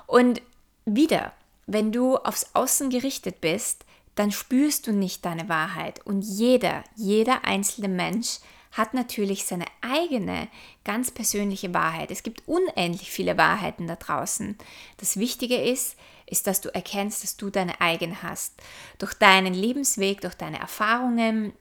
Und 0.06 0.42
wieder, 0.84 1.32
wenn 1.66 1.92
du 1.92 2.16
aufs 2.16 2.50
Außen 2.54 2.90
gerichtet 2.90 3.40
bist, 3.40 3.84
dann 4.14 4.30
spürst 4.30 4.86
du 4.86 4.92
nicht 4.92 5.24
deine 5.24 5.48
Wahrheit. 5.48 6.04
Und 6.04 6.22
jeder, 6.22 6.84
jeder 6.96 7.44
einzelne 7.44 7.88
Mensch 7.88 8.40
hat 8.72 8.94
natürlich 8.94 9.44
seine 9.44 9.66
eigene, 9.80 10.48
ganz 10.84 11.10
persönliche 11.10 11.72
Wahrheit. 11.74 12.10
Es 12.10 12.22
gibt 12.22 12.42
unendlich 12.48 13.10
viele 13.10 13.36
Wahrheiten 13.36 13.86
da 13.86 13.96
draußen. 13.96 14.56
Das 14.96 15.18
Wichtige 15.18 15.56
ist, 15.56 15.96
ist, 16.26 16.46
dass 16.46 16.62
du 16.62 16.74
erkennst, 16.74 17.22
dass 17.22 17.36
du 17.36 17.50
deine 17.50 17.80
eigene 17.80 18.22
hast. 18.22 18.54
Durch 18.98 19.12
deinen 19.14 19.52
Lebensweg, 19.52 20.22
durch 20.22 20.34
deine 20.34 20.58
Erfahrungen, 20.58 21.52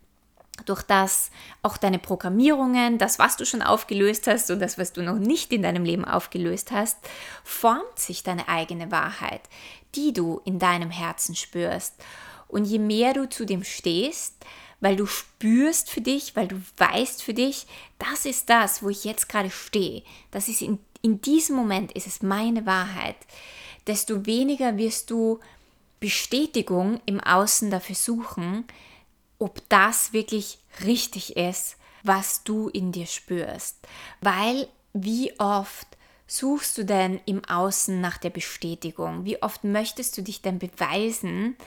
durch 0.65 0.83
das 0.83 1.31
auch 1.61 1.77
deine 1.77 1.99
Programmierungen, 1.99 2.97
das, 2.97 3.19
was 3.19 3.37
du 3.37 3.45
schon 3.45 3.61
aufgelöst 3.61 4.27
hast 4.27 4.51
und 4.51 4.59
das, 4.59 4.77
was 4.77 4.93
du 4.93 5.01
noch 5.01 5.17
nicht 5.17 5.51
in 5.53 5.63
deinem 5.63 5.83
Leben 5.83 6.05
aufgelöst 6.05 6.71
hast, 6.71 6.97
formt 7.43 7.97
sich 7.97 8.23
deine 8.23 8.47
eigene 8.47 8.91
Wahrheit, 8.91 9.41
die 9.95 10.13
du 10.13 10.41
in 10.45 10.59
deinem 10.59 10.91
Herzen 10.91 11.35
spürst. 11.35 11.95
Und 12.47 12.65
je 12.65 12.79
mehr 12.79 13.13
du 13.13 13.29
zu 13.29 13.45
dem 13.45 13.63
stehst, 13.63 14.35
weil 14.81 14.95
du 14.95 15.05
spürst 15.05 15.89
für 15.89 16.01
dich, 16.01 16.35
weil 16.35 16.47
du 16.47 16.61
weißt 16.77 17.23
für 17.23 17.33
dich, 17.33 17.67
das 17.99 18.25
ist 18.25 18.49
das, 18.49 18.83
wo 18.83 18.89
ich 18.89 19.03
jetzt 19.03 19.29
gerade 19.29 19.49
stehe. 19.49 20.03
Das 20.31 20.47
ist 20.47 20.61
in, 20.61 20.79
in 21.01 21.21
diesem 21.21 21.55
Moment 21.55 21.91
ist 21.93 22.07
es 22.07 22.21
meine 22.21 22.65
Wahrheit. 22.65 23.15
Desto 23.87 24.25
weniger 24.25 24.77
wirst 24.77 25.09
du 25.11 25.39
Bestätigung 25.99 26.99
im 27.05 27.19
Außen 27.19 27.69
dafür 27.69 27.95
suchen, 27.95 28.65
ob 29.41 29.67
das 29.69 30.13
wirklich 30.13 30.59
richtig 30.85 31.35
ist, 31.35 31.77
was 32.03 32.43
du 32.43 32.69
in 32.69 32.91
dir 32.91 33.07
spürst. 33.07 33.77
Weil 34.21 34.67
wie 34.93 35.37
oft 35.39 35.87
suchst 36.27 36.77
du 36.77 36.85
denn 36.85 37.19
im 37.25 37.43
Außen 37.43 37.99
nach 37.99 38.17
der 38.17 38.29
Bestätigung? 38.29 39.25
Wie 39.25 39.41
oft 39.41 39.63
möchtest 39.63 40.17
du 40.17 40.21
dich 40.21 40.41
denn 40.41 40.59
beweisen 40.59 41.57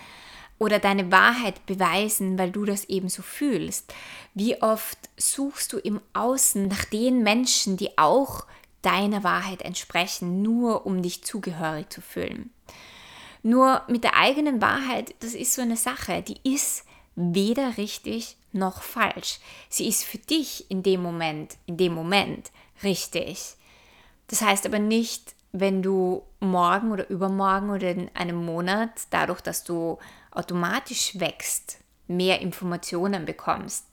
oder 0.59 0.79
deine 0.79 1.11
Wahrheit 1.11 1.67
beweisen, 1.67 2.39
weil 2.39 2.53
du 2.53 2.65
das 2.65 2.85
eben 2.85 3.09
so 3.09 3.23
fühlst? 3.23 3.93
Wie 4.35 4.63
oft 4.63 4.99
suchst 5.17 5.73
du 5.73 5.79
im 5.79 6.01
Außen 6.13 6.69
nach 6.69 6.85
den 6.85 7.25
Menschen, 7.25 7.77
die 7.77 7.99
auch 7.99 8.47
deiner 8.83 9.25
Wahrheit 9.25 9.63
entsprechen, 9.63 10.43
nur 10.43 10.87
um 10.87 11.03
dich 11.03 11.25
zugehörig 11.25 11.91
zu 11.91 12.01
fühlen? 12.01 12.53
Nur 13.43 13.83
mit 13.89 14.05
der 14.05 14.17
eigenen 14.17 14.63
Wahrheit, 14.63 15.15
das 15.21 15.35
ist 15.35 15.55
so 15.55 15.61
eine 15.61 15.77
Sache, 15.77 16.23
die 16.23 16.39
ist 16.55 16.85
weder 17.17 17.77
richtig 17.77 18.37
noch 18.53 18.83
falsch. 18.83 19.41
Sie 19.69 19.89
ist 19.89 20.05
für 20.05 20.19
dich 20.19 20.71
in 20.71 20.83
dem 20.83 21.03
Moment, 21.03 21.57
in 21.67 21.77
dem 21.77 21.95
Moment 21.95 22.51
richtig. 22.83 23.57
Das 24.29 24.43
heißt 24.43 24.67
aber 24.67 24.79
nicht, 24.79 25.35
wenn 25.53 25.83
du 25.83 26.25
morgen 26.41 26.91
oder 26.91 27.09
übermorgen 27.11 27.71
oder 27.71 27.91
in 27.91 28.11
einem 28.15 28.45
Monat, 28.45 28.91
dadurch, 29.11 29.41
dass 29.41 29.65
du 29.65 29.99
automatisch 30.33 31.19
wächst, 31.21 31.79
mehr 32.07 32.41
Informationen 32.41 33.25
bekommst, 33.25 33.87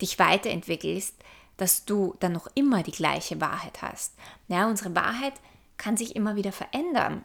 dich 0.00 0.18
weiterentwickelst, 0.18 1.16
dass 1.56 1.84
du 1.84 2.14
dann 2.20 2.32
noch 2.32 2.46
immer 2.54 2.82
die 2.82 2.92
gleiche 2.92 3.40
Wahrheit 3.40 3.82
hast. 3.82 4.14
Ja, 4.46 4.68
unsere 4.68 4.94
Wahrheit 4.94 5.34
kann 5.76 5.96
sich 5.96 6.14
immer 6.14 6.36
wieder 6.36 6.52
verändern, 6.52 7.24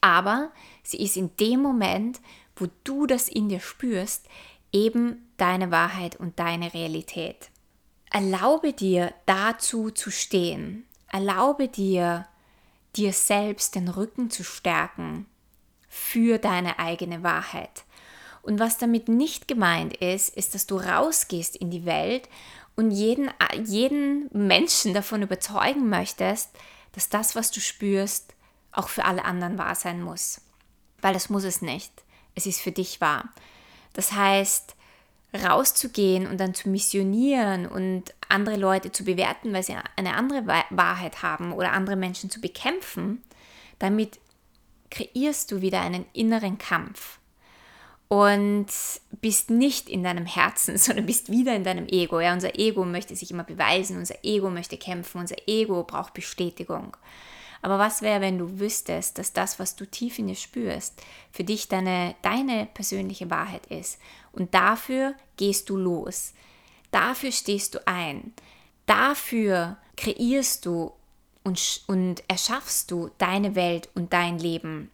aber 0.00 0.52
sie 0.82 1.02
ist 1.02 1.16
in 1.16 1.34
dem 1.40 1.60
Moment, 1.60 2.20
wo 2.56 2.68
du 2.84 3.06
das 3.06 3.28
in 3.28 3.48
dir 3.48 3.60
spürst, 3.60 4.26
eben 4.74 5.30
deine 5.38 5.70
Wahrheit 5.70 6.16
und 6.16 6.38
deine 6.38 6.74
Realität. 6.74 7.50
Erlaube 8.10 8.72
dir 8.72 9.14
dazu 9.24 9.90
zu 9.90 10.10
stehen. 10.10 10.84
Erlaube 11.10 11.68
dir, 11.68 12.26
dir 12.96 13.12
selbst 13.12 13.74
den 13.76 13.88
Rücken 13.88 14.30
zu 14.30 14.44
stärken 14.44 15.26
für 15.88 16.38
deine 16.38 16.78
eigene 16.78 17.22
Wahrheit. 17.22 17.84
Und 18.42 18.58
was 18.58 18.76
damit 18.76 19.08
nicht 19.08 19.48
gemeint 19.48 19.96
ist, 19.96 20.36
ist, 20.36 20.54
dass 20.54 20.66
du 20.66 20.76
rausgehst 20.76 21.56
in 21.56 21.70
die 21.70 21.86
Welt 21.86 22.28
und 22.76 22.90
jeden, 22.90 23.30
jeden 23.64 24.28
Menschen 24.32 24.92
davon 24.92 25.22
überzeugen 25.22 25.88
möchtest, 25.88 26.50
dass 26.92 27.08
das, 27.08 27.36
was 27.36 27.50
du 27.50 27.60
spürst, 27.60 28.34
auch 28.72 28.88
für 28.88 29.04
alle 29.04 29.24
anderen 29.24 29.56
wahr 29.56 29.76
sein 29.76 30.02
muss. 30.02 30.40
Weil 31.00 31.14
das 31.14 31.30
muss 31.30 31.44
es 31.44 31.62
nicht. 31.62 31.92
Es 32.34 32.46
ist 32.46 32.60
für 32.60 32.72
dich 32.72 33.00
wahr. 33.00 33.30
Das 33.94 34.12
heißt, 34.12 34.76
rauszugehen 35.34 36.26
und 36.26 36.38
dann 36.38 36.54
zu 36.54 36.68
missionieren 36.68 37.66
und 37.66 38.14
andere 38.28 38.56
Leute 38.56 38.92
zu 38.92 39.04
bewerten, 39.04 39.52
weil 39.52 39.62
sie 39.62 39.74
eine 39.96 40.14
andere 40.14 40.46
Wahrheit 40.70 41.22
haben 41.22 41.52
oder 41.52 41.72
andere 41.72 41.96
Menschen 41.96 42.30
zu 42.30 42.40
bekämpfen, 42.40 43.22
damit 43.78 44.20
kreierst 44.90 45.50
du 45.50 45.60
wieder 45.60 45.80
einen 45.80 46.06
inneren 46.12 46.58
Kampf 46.58 47.18
und 48.08 48.66
bist 49.20 49.50
nicht 49.50 49.88
in 49.88 50.04
deinem 50.04 50.26
Herzen, 50.26 50.78
sondern 50.78 51.06
bist 51.06 51.30
wieder 51.30 51.54
in 51.54 51.64
deinem 51.64 51.86
Ego. 51.88 52.20
Ja, 52.20 52.32
unser 52.32 52.58
Ego 52.58 52.84
möchte 52.84 53.16
sich 53.16 53.30
immer 53.30 53.44
beweisen, 53.44 53.98
unser 53.98 54.16
Ego 54.22 54.50
möchte 54.50 54.76
kämpfen, 54.76 55.20
unser 55.20 55.36
Ego 55.46 55.82
braucht 55.82 56.14
Bestätigung. 56.14 56.96
Aber 57.64 57.78
was 57.78 58.02
wäre, 58.02 58.20
wenn 58.20 58.36
du 58.36 58.60
wüsstest, 58.60 59.16
dass 59.16 59.32
das, 59.32 59.58
was 59.58 59.74
du 59.74 59.86
tief 59.86 60.18
in 60.18 60.26
dir 60.26 60.34
spürst, 60.34 61.00
für 61.32 61.44
dich 61.44 61.66
deine, 61.66 62.14
deine 62.20 62.66
persönliche 62.66 63.30
Wahrheit 63.30 63.64
ist? 63.68 63.98
Und 64.32 64.52
dafür 64.52 65.14
gehst 65.38 65.70
du 65.70 65.78
los. 65.78 66.34
Dafür 66.90 67.32
stehst 67.32 67.74
du 67.74 67.86
ein. 67.88 68.34
Dafür 68.84 69.78
kreierst 69.96 70.66
du 70.66 70.92
und, 71.42 71.84
und 71.86 72.22
erschaffst 72.28 72.90
du 72.90 73.10
deine 73.16 73.54
Welt 73.54 73.88
und 73.94 74.12
dein 74.12 74.38
Leben. 74.38 74.90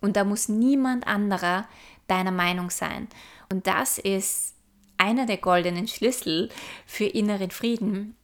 Und 0.00 0.16
da 0.16 0.24
muss 0.24 0.48
niemand 0.48 1.06
anderer 1.06 1.68
deiner 2.06 2.32
Meinung 2.32 2.70
sein. 2.70 3.06
Und 3.52 3.66
das 3.66 3.98
ist 3.98 4.54
einer 4.96 5.26
der 5.26 5.36
goldenen 5.36 5.88
Schlüssel 5.88 6.48
für 6.86 7.04
inneren 7.04 7.50
Frieden. 7.50 8.16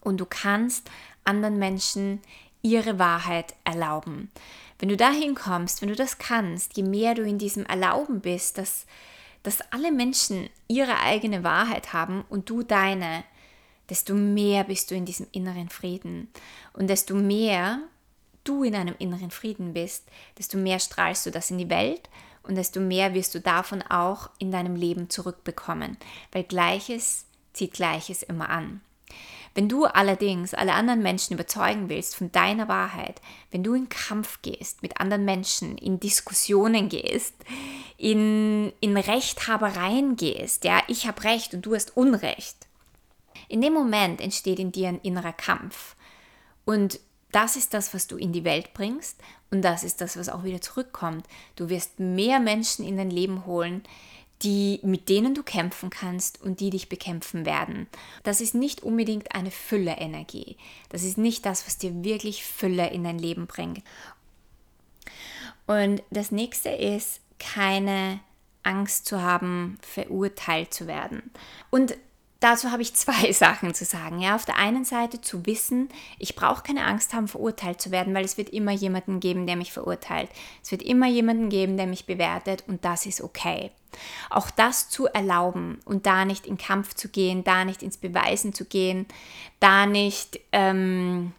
Und 0.00 0.16
du 0.16 0.26
kannst 0.26 0.90
anderen 1.22 1.58
Menschen 1.58 2.20
ihre 2.66 2.98
Wahrheit 2.98 3.54
erlauben. 3.64 4.30
Wenn 4.78 4.88
du 4.88 4.96
dahin 4.96 5.34
kommst, 5.34 5.80
wenn 5.80 5.88
du 5.88 5.94
das 5.94 6.18
kannst, 6.18 6.76
je 6.76 6.82
mehr 6.82 7.14
du 7.14 7.22
in 7.22 7.38
diesem 7.38 7.64
Erlauben 7.64 8.20
bist, 8.20 8.58
dass, 8.58 8.86
dass 9.42 9.60
alle 9.72 9.92
Menschen 9.92 10.50
ihre 10.66 10.98
eigene 11.00 11.44
Wahrheit 11.44 11.92
haben 11.92 12.24
und 12.28 12.50
du 12.50 12.62
deine, 12.62 13.24
desto 13.88 14.14
mehr 14.14 14.64
bist 14.64 14.90
du 14.90 14.94
in 14.94 15.04
diesem 15.04 15.26
inneren 15.32 15.68
Frieden. 15.68 16.28
Und 16.72 16.88
desto 16.88 17.14
mehr 17.14 17.78
du 18.44 18.64
in 18.64 18.74
einem 18.74 18.96
inneren 18.98 19.30
Frieden 19.30 19.72
bist, 19.72 20.04
desto 20.36 20.58
mehr 20.58 20.78
strahlst 20.78 21.24
du 21.24 21.30
das 21.30 21.50
in 21.50 21.58
die 21.58 21.70
Welt 21.70 22.10
und 22.42 22.56
desto 22.56 22.80
mehr 22.80 23.14
wirst 23.14 23.34
du 23.34 23.40
davon 23.40 23.82
auch 23.82 24.30
in 24.38 24.50
deinem 24.50 24.76
Leben 24.76 25.08
zurückbekommen, 25.08 25.96
weil 26.32 26.44
Gleiches 26.44 27.26
zieht 27.52 27.72
Gleiches 27.72 28.22
immer 28.22 28.50
an. 28.50 28.82
Wenn 29.56 29.70
du 29.70 29.86
allerdings 29.86 30.52
alle 30.52 30.74
anderen 30.74 31.02
Menschen 31.02 31.32
überzeugen 31.32 31.88
willst 31.88 32.14
von 32.14 32.30
deiner 32.30 32.68
Wahrheit, 32.68 33.22
wenn 33.50 33.62
du 33.62 33.72
in 33.72 33.88
Kampf 33.88 34.42
gehst 34.42 34.82
mit 34.82 35.00
anderen 35.00 35.24
Menschen, 35.24 35.78
in 35.78 35.98
Diskussionen 35.98 36.90
gehst, 36.90 37.34
in, 37.96 38.70
in 38.80 38.98
Rechthabereien 38.98 40.16
gehst, 40.16 40.64
ja, 40.64 40.82
ich 40.88 41.06
habe 41.06 41.24
Recht 41.24 41.54
und 41.54 41.64
du 41.64 41.74
hast 41.74 41.96
Unrecht, 41.96 42.66
in 43.48 43.62
dem 43.62 43.72
Moment 43.72 44.20
entsteht 44.20 44.58
in 44.58 44.72
dir 44.72 44.88
ein 44.88 45.00
innerer 45.00 45.32
Kampf. 45.32 45.96
Und 46.66 47.00
das 47.32 47.56
ist 47.56 47.72
das, 47.72 47.94
was 47.94 48.06
du 48.06 48.18
in 48.18 48.34
die 48.34 48.44
Welt 48.44 48.74
bringst 48.74 49.18
und 49.50 49.62
das 49.62 49.84
ist 49.84 50.02
das, 50.02 50.18
was 50.18 50.28
auch 50.28 50.44
wieder 50.44 50.60
zurückkommt. 50.60 51.26
Du 51.54 51.70
wirst 51.70 51.98
mehr 51.98 52.40
Menschen 52.40 52.84
in 52.84 52.98
dein 52.98 53.10
Leben 53.10 53.46
holen, 53.46 53.84
die, 54.42 54.80
mit 54.82 55.08
denen 55.08 55.34
du 55.34 55.42
kämpfen 55.42 55.90
kannst 55.90 56.42
und 56.42 56.60
die 56.60 56.70
dich 56.70 56.88
bekämpfen 56.88 57.46
werden. 57.46 57.86
Das 58.22 58.40
ist 58.40 58.54
nicht 58.54 58.82
unbedingt 58.82 59.34
eine 59.34 59.50
Fülle-Energie. 59.50 60.56
Das 60.90 61.02
ist 61.02 61.18
nicht 61.18 61.46
das, 61.46 61.66
was 61.66 61.78
dir 61.78 62.04
wirklich 62.04 62.44
Fülle 62.44 62.90
in 62.90 63.04
dein 63.04 63.18
Leben 63.18 63.46
bringt. 63.46 63.82
Und 65.66 66.02
das 66.10 66.30
nächste 66.30 66.68
ist, 66.70 67.20
keine 67.38 68.20
Angst 68.62 69.06
zu 69.06 69.22
haben, 69.22 69.78
verurteilt 69.80 70.74
zu 70.74 70.86
werden. 70.86 71.30
Und 71.70 71.96
dazu 72.40 72.70
habe 72.70 72.82
ich 72.82 72.94
zwei 72.94 73.32
Sachen 73.32 73.74
zu 73.74 73.84
sagen. 73.84 74.20
Ja, 74.20 74.34
auf 74.34 74.44
der 74.44 74.56
einen 74.56 74.84
Seite 74.84 75.20
zu 75.20 75.46
wissen, 75.46 75.88
ich 76.18 76.36
brauche 76.36 76.62
keine 76.62 76.84
Angst 76.84 77.14
haben, 77.14 77.28
verurteilt 77.28 77.80
zu 77.80 77.90
werden, 77.90 78.14
weil 78.14 78.24
es 78.24 78.36
wird 78.36 78.50
immer 78.50 78.72
jemanden 78.72 79.20
geben, 79.20 79.46
der 79.46 79.56
mich 79.56 79.72
verurteilt. 79.72 80.30
Es 80.62 80.70
wird 80.70 80.82
immer 80.82 81.06
jemanden 81.08 81.48
geben, 81.48 81.76
der 81.76 81.86
mich 81.86 82.06
bewertet 82.06 82.64
und 82.66 82.84
das 82.84 83.06
ist 83.06 83.20
okay. 83.20 83.70
Auch 84.28 84.50
das 84.50 84.90
zu 84.90 85.06
erlauben 85.06 85.78
und 85.84 86.06
da 86.06 86.24
nicht 86.24 86.46
in 86.46 86.58
Kampf 86.58 86.94
zu 86.94 87.08
gehen, 87.08 87.44
da 87.44 87.64
nicht 87.64 87.82
ins 87.82 87.96
Beweisen 87.96 88.52
zu 88.52 88.66
gehen, 88.66 89.06
da 89.58 89.86
nicht 89.86 90.40
ähm, 90.52 91.32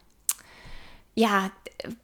ja, 1.18 1.50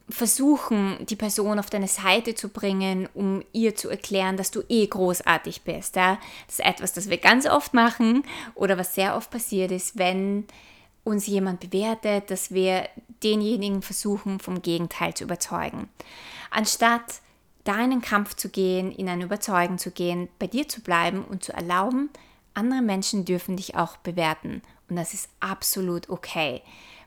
versuchen, 0.10 0.98
die 1.08 1.16
Person 1.16 1.60
auf 1.60 1.70
deine 1.70 1.88
Seite 1.88 2.34
zu 2.34 2.50
bringen, 2.50 3.08
um 3.14 3.44
ihr 3.54 3.76
zu 3.76 3.90
erklären, 3.90 4.38
dass 4.38 4.50
du 4.50 4.64
eh 4.70 4.88
großartig 4.88 5.62
bist. 5.62 5.96
Ja? 5.96 6.18
Das 6.48 6.60
ist 6.60 6.66
etwas, 6.66 6.94
das 6.94 7.10
wir 7.12 7.18
ganz 7.18 7.46
oft 7.46 7.76
machen 7.76 8.24
oder 8.56 8.76
was 8.76 8.96
sehr 8.96 9.16
oft 9.16 9.30
passiert 9.30 9.72
ist, 9.72 10.00
wenn 10.00 10.46
uns 11.04 11.28
jemand 11.28 11.60
bewertet, 11.60 12.32
dass 12.32 12.52
wir 12.52 12.90
denjenigen 13.22 13.84
versuchen, 13.84 14.40
vom 14.40 14.64
Gegenteil 14.64 15.14
zu 15.14 15.26
überzeugen. 15.26 15.90
Anstatt 16.50 17.22
deinen 17.66 18.02
Kampf 18.02 18.36
zu 18.36 18.50
gehen, 18.50 18.92
in 18.92 19.08
ein 19.08 19.22
Überzeugen 19.22 19.78
zu 19.78 19.92
gehen, 19.92 20.28
bei 20.40 20.48
dir 20.48 20.68
zu 20.68 20.82
bleiben 20.82 21.24
und 21.24 21.44
zu 21.44 21.54
erlauben, 21.54 22.10
andere 22.56 22.82
Menschen 22.82 23.26
dürfen 23.26 23.58
dich 23.58 23.76
auch 23.76 23.98
bewerten. 23.98 24.64
Und 24.90 24.96
das 24.96 25.14
ist 25.14 25.30
absolut 25.40 26.10
okay. 26.10 26.64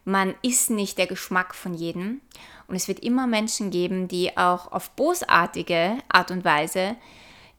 Man 0.06 0.36
ist 0.40 0.70
nicht 0.70 0.98
der 0.98 1.08
Geschmack 1.08 1.52
von 1.52 1.74
jedem. 1.74 2.20
Und 2.68 2.76
es 2.76 2.86
wird 2.86 3.00
immer 3.00 3.26
Menschen 3.26 3.72
geben, 3.72 4.06
die 4.06 4.36
auch 4.36 4.70
auf 4.70 4.90
bosartige 4.90 5.98
Art 6.08 6.30
und 6.30 6.44
Weise 6.44 6.94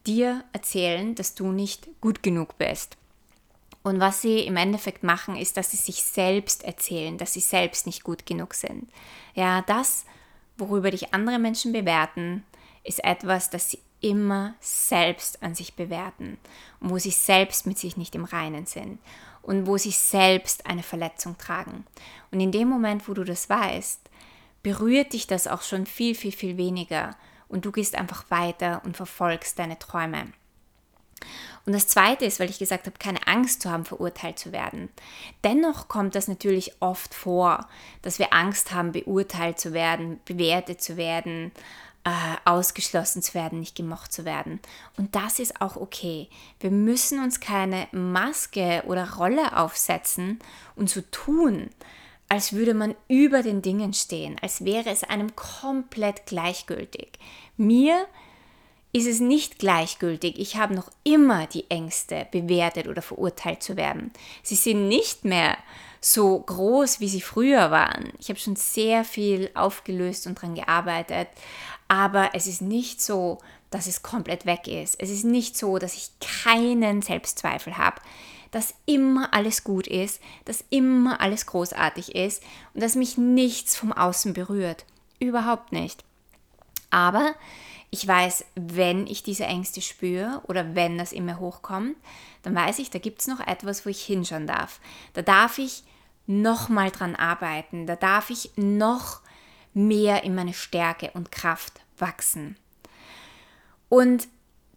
dir 0.06 0.42
erzählen, 0.54 1.14
dass 1.14 1.34
du 1.34 1.52
nicht 1.52 1.88
gut 2.00 2.22
genug 2.22 2.56
bist. 2.56 2.96
Und 3.82 4.00
was 4.00 4.22
sie 4.22 4.40
im 4.40 4.56
Endeffekt 4.56 5.02
machen, 5.02 5.36
ist, 5.36 5.58
dass 5.58 5.72
sie 5.72 5.76
sich 5.76 6.02
selbst 6.02 6.64
erzählen, 6.64 7.18
dass 7.18 7.34
sie 7.34 7.40
selbst 7.40 7.84
nicht 7.84 8.02
gut 8.02 8.24
genug 8.24 8.54
sind. 8.54 8.88
Ja, 9.34 9.60
das, 9.62 10.06
worüber 10.56 10.90
dich 10.90 11.12
andere 11.12 11.38
Menschen 11.38 11.72
bewerten, 11.72 12.44
ist 12.82 13.04
etwas, 13.04 13.50
das 13.50 13.70
sie 13.70 13.80
immer 14.00 14.54
selbst 14.60 15.42
an 15.42 15.54
sich 15.54 15.74
bewerten 15.74 16.38
und 16.80 16.90
wo 16.90 16.98
sie 16.98 17.10
selbst 17.10 17.66
mit 17.66 17.78
sich 17.78 17.96
nicht 17.98 18.14
im 18.14 18.24
Reinen 18.24 18.64
sind 18.64 18.98
und 19.48 19.66
wo 19.66 19.78
sie 19.78 19.92
selbst 19.92 20.66
eine 20.66 20.82
Verletzung 20.82 21.38
tragen. 21.38 21.86
Und 22.30 22.38
in 22.38 22.52
dem 22.52 22.68
Moment, 22.68 23.08
wo 23.08 23.14
du 23.14 23.24
das 23.24 23.48
weißt, 23.48 23.98
berührt 24.62 25.14
dich 25.14 25.26
das 25.26 25.46
auch 25.46 25.62
schon 25.62 25.86
viel, 25.86 26.14
viel, 26.14 26.32
viel 26.32 26.58
weniger 26.58 27.16
und 27.48 27.64
du 27.64 27.72
gehst 27.72 27.94
einfach 27.94 28.30
weiter 28.30 28.82
und 28.84 28.98
verfolgst 28.98 29.58
deine 29.58 29.78
Träume. 29.78 30.26
Und 31.64 31.72
das 31.72 31.86
Zweite 31.86 32.26
ist, 32.26 32.40
weil 32.40 32.50
ich 32.50 32.58
gesagt 32.58 32.84
habe, 32.84 32.98
keine 32.98 33.26
Angst 33.26 33.62
zu 33.62 33.70
haben, 33.70 33.86
verurteilt 33.86 34.38
zu 34.38 34.52
werden. 34.52 34.90
Dennoch 35.44 35.88
kommt 35.88 36.14
das 36.14 36.28
natürlich 36.28 36.74
oft 36.80 37.14
vor, 37.14 37.68
dass 38.02 38.18
wir 38.18 38.34
Angst 38.34 38.72
haben, 38.72 38.92
beurteilt 38.92 39.58
zu 39.58 39.72
werden, 39.72 40.20
bewertet 40.26 40.82
zu 40.82 40.98
werden, 40.98 41.52
äh, 42.08 42.36
ausgeschlossen 42.46 43.20
zu 43.20 43.34
werden, 43.34 43.60
nicht 43.60 43.76
gemocht 43.76 44.14
zu 44.14 44.24
werden. 44.24 44.60
Und 44.96 45.14
das 45.14 45.38
ist 45.38 45.60
auch 45.60 45.76
okay. 45.76 46.28
Wir 46.58 46.70
müssen 46.70 47.22
uns 47.22 47.38
keine 47.38 47.86
Maske 47.92 48.82
oder 48.86 49.16
Rolle 49.16 49.54
aufsetzen 49.58 50.38
und 50.74 50.88
so 50.88 51.02
tun, 51.10 51.68
als 52.30 52.54
würde 52.54 52.72
man 52.72 52.94
über 53.08 53.42
den 53.42 53.60
Dingen 53.60 53.92
stehen, 53.92 54.38
als 54.40 54.64
wäre 54.64 54.88
es 54.88 55.04
einem 55.04 55.36
komplett 55.36 56.24
gleichgültig. 56.24 57.18
Mir 57.58 58.06
ist 58.92 59.06
es 59.06 59.20
nicht 59.20 59.58
gleichgültig. 59.58 60.38
Ich 60.38 60.56
habe 60.56 60.74
noch 60.74 60.90
immer 61.04 61.46
die 61.46 61.70
Ängste, 61.70 62.26
bewertet 62.30 62.88
oder 62.88 63.02
verurteilt 63.02 63.62
zu 63.62 63.76
werden. 63.76 64.12
Sie 64.42 64.54
sind 64.54 64.88
nicht 64.88 65.26
mehr 65.26 65.58
so 66.00 66.38
groß, 66.38 67.00
wie 67.00 67.08
sie 67.08 67.20
früher 67.20 67.70
waren. 67.70 68.12
Ich 68.18 68.28
habe 68.28 68.38
schon 68.38 68.56
sehr 68.56 69.04
viel 69.04 69.50
aufgelöst 69.54 70.26
und 70.26 70.38
daran 70.38 70.54
gearbeitet, 70.54 71.28
aber 71.88 72.30
es 72.34 72.46
ist 72.46 72.62
nicht 72.62 73.00
so, 73.00 73.38
dass 73.70 73.86
es 73.86 74.02
komplett 74.02 74.46
weg 74.46 74.68
ist. 74.68 75.00
Es 75.00 75.10
ist 75.10 75.24
nicht 75.24 75.56
so, 75.56 75.78
dass 75.78 75.94
ich 75.94 76.10
keinen 76.20 77.02
Selbstzweifel 77.02 77.76
habe, 77.76 78.00
dass 78.50 78.74
immer 78.86 79.34
alles 79.34 79.64
gut 79.64 79.86
ist, 79.86 80.20
dass 80.44 80.64
immer 80.70 81.20
alles 81.20 81.46
großartig 81.46 82.14
ist 82.14 82.42
und 82.74 82.82
dass 82.82 82.94
mich 82.94 83.18
nichts 83.18 83.76
vom 83.76 83.92
Außen 83.92 84.32
berührt. 84.32 84.84
Überhaupt 85.18 85.72
nicht. 85.72 86.04
Aber 86.90 87.34
ich 87.90 88.06
weiß, 88.06 88.44
wenn 88.54 89.06
ich 89.06 89.22
diese 89.22 89.44
Ängste 89.44 89.80
spüre 89.80 90.42
oder 90.46 90.74
wenn 90.74 90.98
das 90.98 91.12
immer 91.12 91.38
hochkommt, 91.38 91.96
dann 92.42 92.54
weiß 92.54 92.78
ich, 92.78 92.90
da 92.90 92.98
gibt 92.98 93.20
es 93.20 93.26
noch 93.26 93.40
etwas, 93.46 93.84
wo 93.84 93.90
ich 93.90 94.02
hinschauen 94.02 94.46
darf. 94.46 94.80
Da 95.14 95.22
darf 95.22 95.58
ich 95.58 95.84
noch 96.26 96.68
mal 96.68 96.90
dran 96.90 97.16
arbeiten. 97.16 97.86
Da 97.86 97.96
darf 97.96 98.30
ich 98.30 98.50
noch 98.56 99.20
mehr 99.78 100.24
in 100.24 100.34
meine 100.34 100.54
Stärke 100.54 101.10
und 101.14 101.30
Kraft 101.32 101.80
wachsen. 101.96 102.56
Und 103.88 104.28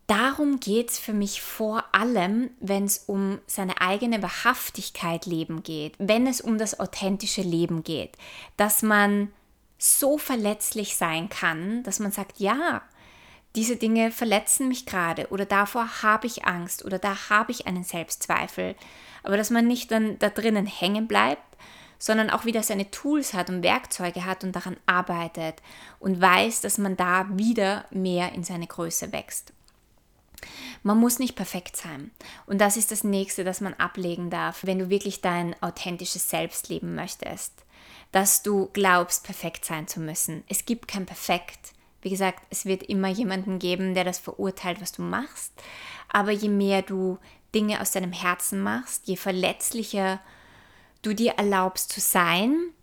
darum 0.07 0.59
geht 0.59 0.91
es 0.91 0.99
für 0.99 1.13
mich 1.13 1.41
vor 1.41 1.83
allem, 1.91 2.51
wenn 2.59 2.85
es 2.85 2.99
um 3.07 3.39
seine 3.47 3.81
eigene 3.81 4.21
Wahrhaftigkeit 4.21 5.25
leben 5.25 5.63
geht, 5.63 5.95
wenn 5.97 6.27
es 6.27 6.39
um 6.39 6.57
das 6.57 6.79
authentische 6.79 7.41
Leben 7.41 7.83
geht, 7.83 8.17
dass 8.57 8.83
man 8.83 9.31
so 9.77 10.17
verletzlich 10.17 10.95
sein 10.95 11.29
kann, 11.29 11.81
dass 11.83 11.99
man 11.99 12.11
sagt, 12.11 12.39
ja, 12.39 12.83
diese 13.55 13.75
Dinge 13.75 14.11
verletzen 14.11 14.67
mich 14.67 14.85
gerade 14.85 15.27
oder 15.29 15.45
davor 15.45 16.03
habe 16.03 16.27
ich 16.27 16.45
Angst 16.45 16.85
oder 16.85 16.99
da 16.99 17.29
habe 17.29 17.51
ich 17.51 17.67
einen 17.67 17.83
Selbstzweifel, 17.83 18.75
aber 19.23 19.35
dass 19.35 19.49
man 19.49 19.67
nicht 19.67 19.91
dann 19.91 20.19
da 20.19 20.29
drinnen 20.29 20.67
hängen 20.67 21.07
bleibt, 21.07 21.57
sondern 22.01 22.31
auch 22.31 22.45
wieder 22.45 22.63
seine 22.63 22.89
Tools 22.89 23.35
hat 23.35 23.51
und 23.51 23.61
Werkzeuge 23.61 24.25
hat 24.25 24.43
und 24.43 24.55
daran 24.55 24.75
arbeitet 24.87 25.61
und 25.99 26.19
weiß, 26.19 26.61
dass 26.61 26.79
man 26.79 26.97
da 26.97 27.27
wieder 27.37 27.85
mehr 27.91 28.33
in 28.33 28.43
seine 28.43 28.65
Größe 28.65 29.13
wächst. 29.13 29.53
Man 30.81 30.97
muss 30.97 31.19
nicht 31.19 31.35
perfekt 31.35 31.77
sein. 31.77 32.09
Und 32.47 32.59
das 32.59 32.75
ist 32.75 32.89
das 32.89 33.03
nächste, 33.03 33.43
das 33.43 33.61
man 33.61 33.75
ablegen 33.75 34.31
darf, 34.31 34.65
wenn 34.65 34.79
du 34.79 34.89
wirklich 34.89 35.21
dein 35.21 35.55
authentisches 35.61 36.27
Selbst 36.27 36.69
leben 36.69 36.95
möchtest. 36.95 37.53
Dass 38.11 38.41
du 38.41 38.71
glaubst, 38.73 39.23
perfekt 39.23 39.63
sein 39.63 39.87
zu 39.87 39.99
müssen. 39.99 40.43
Es 40.49 40.65
gibt 40.65 40.87
kein 40.87 41.05
Perfekt. 41.05 41.73
Wie 42.01 42.09
gesagt, 42.09 42.41
es 42.49 42.65
wird 42.65 42.81
immer 42.81 43.09
jemanden 43.09 43.59
geben, 43.59 43.93
der 43.93 44.05
das 44.05 44.17
verurteilt, 44.17 44.81
was 44.81 44.91
du 44.91 45.03
machst. 45.03 45.53
Aber 46.09 46.31
je 46.31 46.49
mehr 46.49 46.81
du 46.81 47.19
Dinge 47.53 47.79
aus 47.79 47.91
deinem 47.91 48.11
Herzen 48.11 48.59
machst, 48.59 49.07
je 49.07 49.17
verletzlicher 49.17 50.19
du 51.01 51.13
dir 51.13 51.33
erlaubst 51.33 51.91
zu 51.91 51.99
sein, 51.99 52.73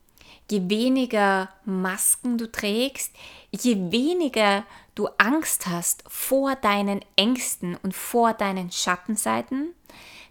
je 0.50 0.68
weniger 0.68 1.48
Masken 1.64 2.38
du 2.38 2.50
trägst, 2.50 3.14
je 3.50 3.90
weniger 3.90 4.64
du 4.94 5.08
Angst 5.18 5.66
hast 5.66 6.02
vor 6.08 6.56
deinen 6.56 7.00
Ängsten 7.16 7.76
und 7.76 7.94
vor 7.94 8.32
deinen 8.32 8.70
Schattenseiten, 8.72 9.74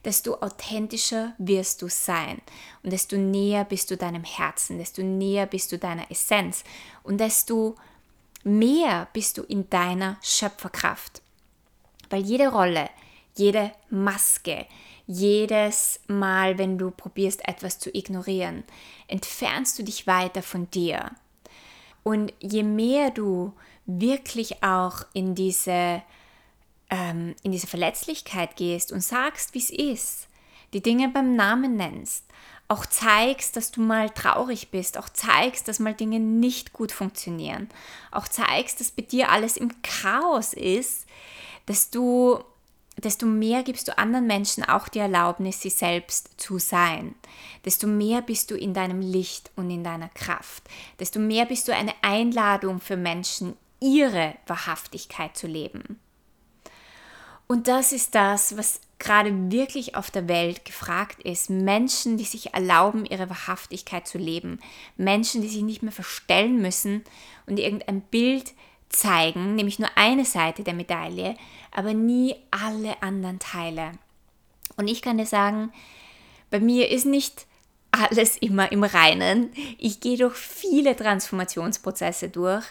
desto 0.03 0.35
authentischer 0.35 1.33
wirst 1.37 1.81
du 1.81 1.89
sein 1.89 2.41
und 2.83 2.91
desto 2.91 3.17
näher 3.17 3.65
bist 3.65 3.91
du 3.91 3.97
deinem 3.97 4.23
Herzen, 4.23 4.77
desto 4.77 5.03
näher 5.03 5.45
bist 5.45 5.71
du 5.71 5.77
deiner 5.77 6.09
Essenz 6.11 6.63
und 7.03 7.19
desto 7.19 7.75
mehr 8.43 9.07
bist 9.13 9.37
du 9.37 9.43
in 9.43 9.69
deiner 9.69 10.17
Schöpferkraft. 10.21 11.21
Weil 12.09 12.21
jede 12.21 12.47
Rolle, 12.47 12.89
jede 13.35 13.71
Maske, 13.89 14.65
jedes 15.07 16.01
Mal, 16.07 16.57
wenn 16.57 16.77
du 16.77 16.91
probierst, 16.91 17.47
etwas 17.47 17.79
zu 17.79 17.89
ignorieren, 17.95 18.63
entfernst 19.07 19.79
du 19.79 19.83
dich 19.83 20.05
weiter 20.05 20.41
von 20.41 20.69
dir. 20.69 21.11
Und 22.03 22.33
je 22.39 22.63
mehr 22.63 23.09
du 23.09 23.53
wirklich 23.85 24.63
auch 24.63 25.05
in 25.13 25.33
diese, 25.33 26.03
ähm, 26.89 27.35
in 27.41 27.51
diese 27.51 27.67
Verletzlichkeit 27.67 28.57
gehst 28.57 28.91
und 28.91 29.01
sagst, 29.01 29.53
wie 29.53 29.59
es 29.59 29.69
ist, 29.69 30.27
die 30.73 30.81
Dinge 30.81 31.07
beim 31.07 31.35
Namen 31.35 31.77
nennst, 31.77 32.25
auch 32.67 32.85
zeigst, 32.85 33.55
dass 33.55 33.71
du 33.71 33.79
mal 33.81 34.09
traurig 34.09 34.71
bist, 34.71 34.97
auch 34.97 35.07
zeigst, 35.07 35.69
dass 35.69 35.79
mal 35.79 35.93
Dinge 35.93 36.19
nicht 36.19 36.73
gut 36.73 36.91
funktionieren, 36.91 37.69
auch 38.11 38.27
zeigst, 38.27 38.81
dass 38.81 38.91
bei 38.91 39.03
dir 39.03 39.31
alles 39.31 39.55
im 39.55 39.71
Chaos 39.81 40.53
ist, 40.53 41.05
dass 41.65 41.89
du 41.89 42.43
desto 43.03 43.25
mehr 43.25 43.63
gibst 43.63 43.87
du 43.87 43.97
anderen 43.97 44.27
Menschen 44.27 44.63
auch 44.63 44.87
die 44.87 44.99
Erlaubnis, 44.99 45.61
sie 45.61 45.69
selbst 45.69 46.39
zu 46.39 46.59
sein. 46.59 47.15
Desto 47.65 47.87
mehr 47.87 48.21
bist 48.21 48.51
du 48.51 48.55
in 48.55 48.73
deinem 48.73 49.01
Licht 49.01 49.51
und 49.55 49.69
in 49.69 49.83
deiner 49.83 50.09
Kraft. 50.09 50.63
Desto 50.99 51.19
mehr 51.19 51.45
bist 51.45 51.67
du 51.67 51.73
eine 51.73 51.93
Einladung 52.01 52.79
für 52.79 52.97
Menschen, 52.97 53.55
ihre 53.79 54.33
Wahrhaftigkeit 54.47 55.37
zu 55.37 55.47
leben. 55.47 55.99
Und 57.47 57.67
das 57.67 57.93
ist 57.93 58.13
das, 58.13 58.57
was 58.57 58.81
gerade 58.99 59.51
wirklich 59.51 59.95
auf 59.95 60.11
der 60.11 60.27
Welt 60.27 60.65
gefragt 60.65 61.23
ist. 61.23 61.49
Menschen, 61.49 62.17
die 62.17 62.25
sich 62.25 62.53
erlauben, 62.53 63.05
ihre 63.05 63.29
Wahrhaftigkeit 63.29 64.07
zu 64.07 64.17
leben. 64.17 64.59
Menschen, 64.97 65.41
die 65.41 65.47
sich 65.47 65.61
nicht 65.61 65.83
mehr 65.83 65.91
verstellen 65.91 66.61
müssen 66.61 67.03
und 67.45 67.59
irgendein 67.59 68.01
Bild 68.01 68.53
zeigen, 68.89 69.55
nämlich 69.55 69.79
nur 69.79 69.89
eine 69.95 70.25
Seite 70.25 70.63
der 70.63 70.73
Medaille, 70.73 71.35
aber 71.71 71.93
nie 71.93 72.35
alle 72.51 73.01
anderen 73.01 73.39
Teile. 73.39 73.91
Und 74.77 74.87
ich 74.87 75.01
kann 75.01 75.17
dir 75.17 75.25
sagen, 75.25 75.71
bei 76.49 76.59
mir 76.59 76.89
ist 76.89 77.05
nicht 77.05 77.45
alles 77.91 78.37
immer 78.37 78.71
im 78.71 78.83
Reinen. 78.83 79.51
Ich 79.77 79.99
gehe 79.99 80.17
durch 80.17 80.35
viele 80.35 80.95
Transformationsprozesse 80.95 82.29
durch. 82.29 82.65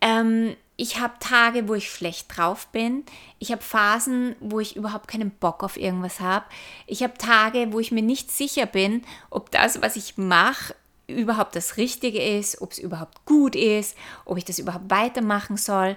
Ähm, 0.00 0.56
ich 0.76 0.98
habe 0.98 1.14
Tage, 1.20 1.68
wo 1.68 1.74
ich 1.74 1.90
schlecht 1.90 2.36
drauf 2.36 2.66
bin. 2.68 3.04
Ich 3.38 3.52
habe 3.52 3.62
Phasen, 3.62 4.34
wo 4.40 4.60
ich 4.60 4.76
überhaupt 4.76 5.08
keinen 5.08 5.30
Bock 5.30 5.62
auf 5.62 5.76
irgendwas 5.76 6.20
habe. 6.20 6.46
Ich 6.86 7.02
habe 7.02 7.14
Tage, 7.18 7.72
wo 7.72 7.80
ich 7.80 7.92
mir 7.92 8.02
nicht 8.02 8.30
sicher 8.30 8.66
bin, 8.66 9.02
ob 9.30 9.50
das, 9.50 9.82
was 9.82 9.96
ich 9.96 10.16
mache, 10.16 10.74
überhaupt 11.06 11.56
das 11.56 11.76
Richtige 11.76 12.22
ist, 12.22 12.60
ob 12.62 12.72
es 12.72 12.78
überhaupt 12.78 13.24
gut 13.24 13.56
ist, 13.56 13.96
ob 14.24 14.38
ich 14.38 14.44
das 14.44 14.58
überhaupt 14.58 14.90
weitermachen 14.90 15.56
soll. 15.56 15.96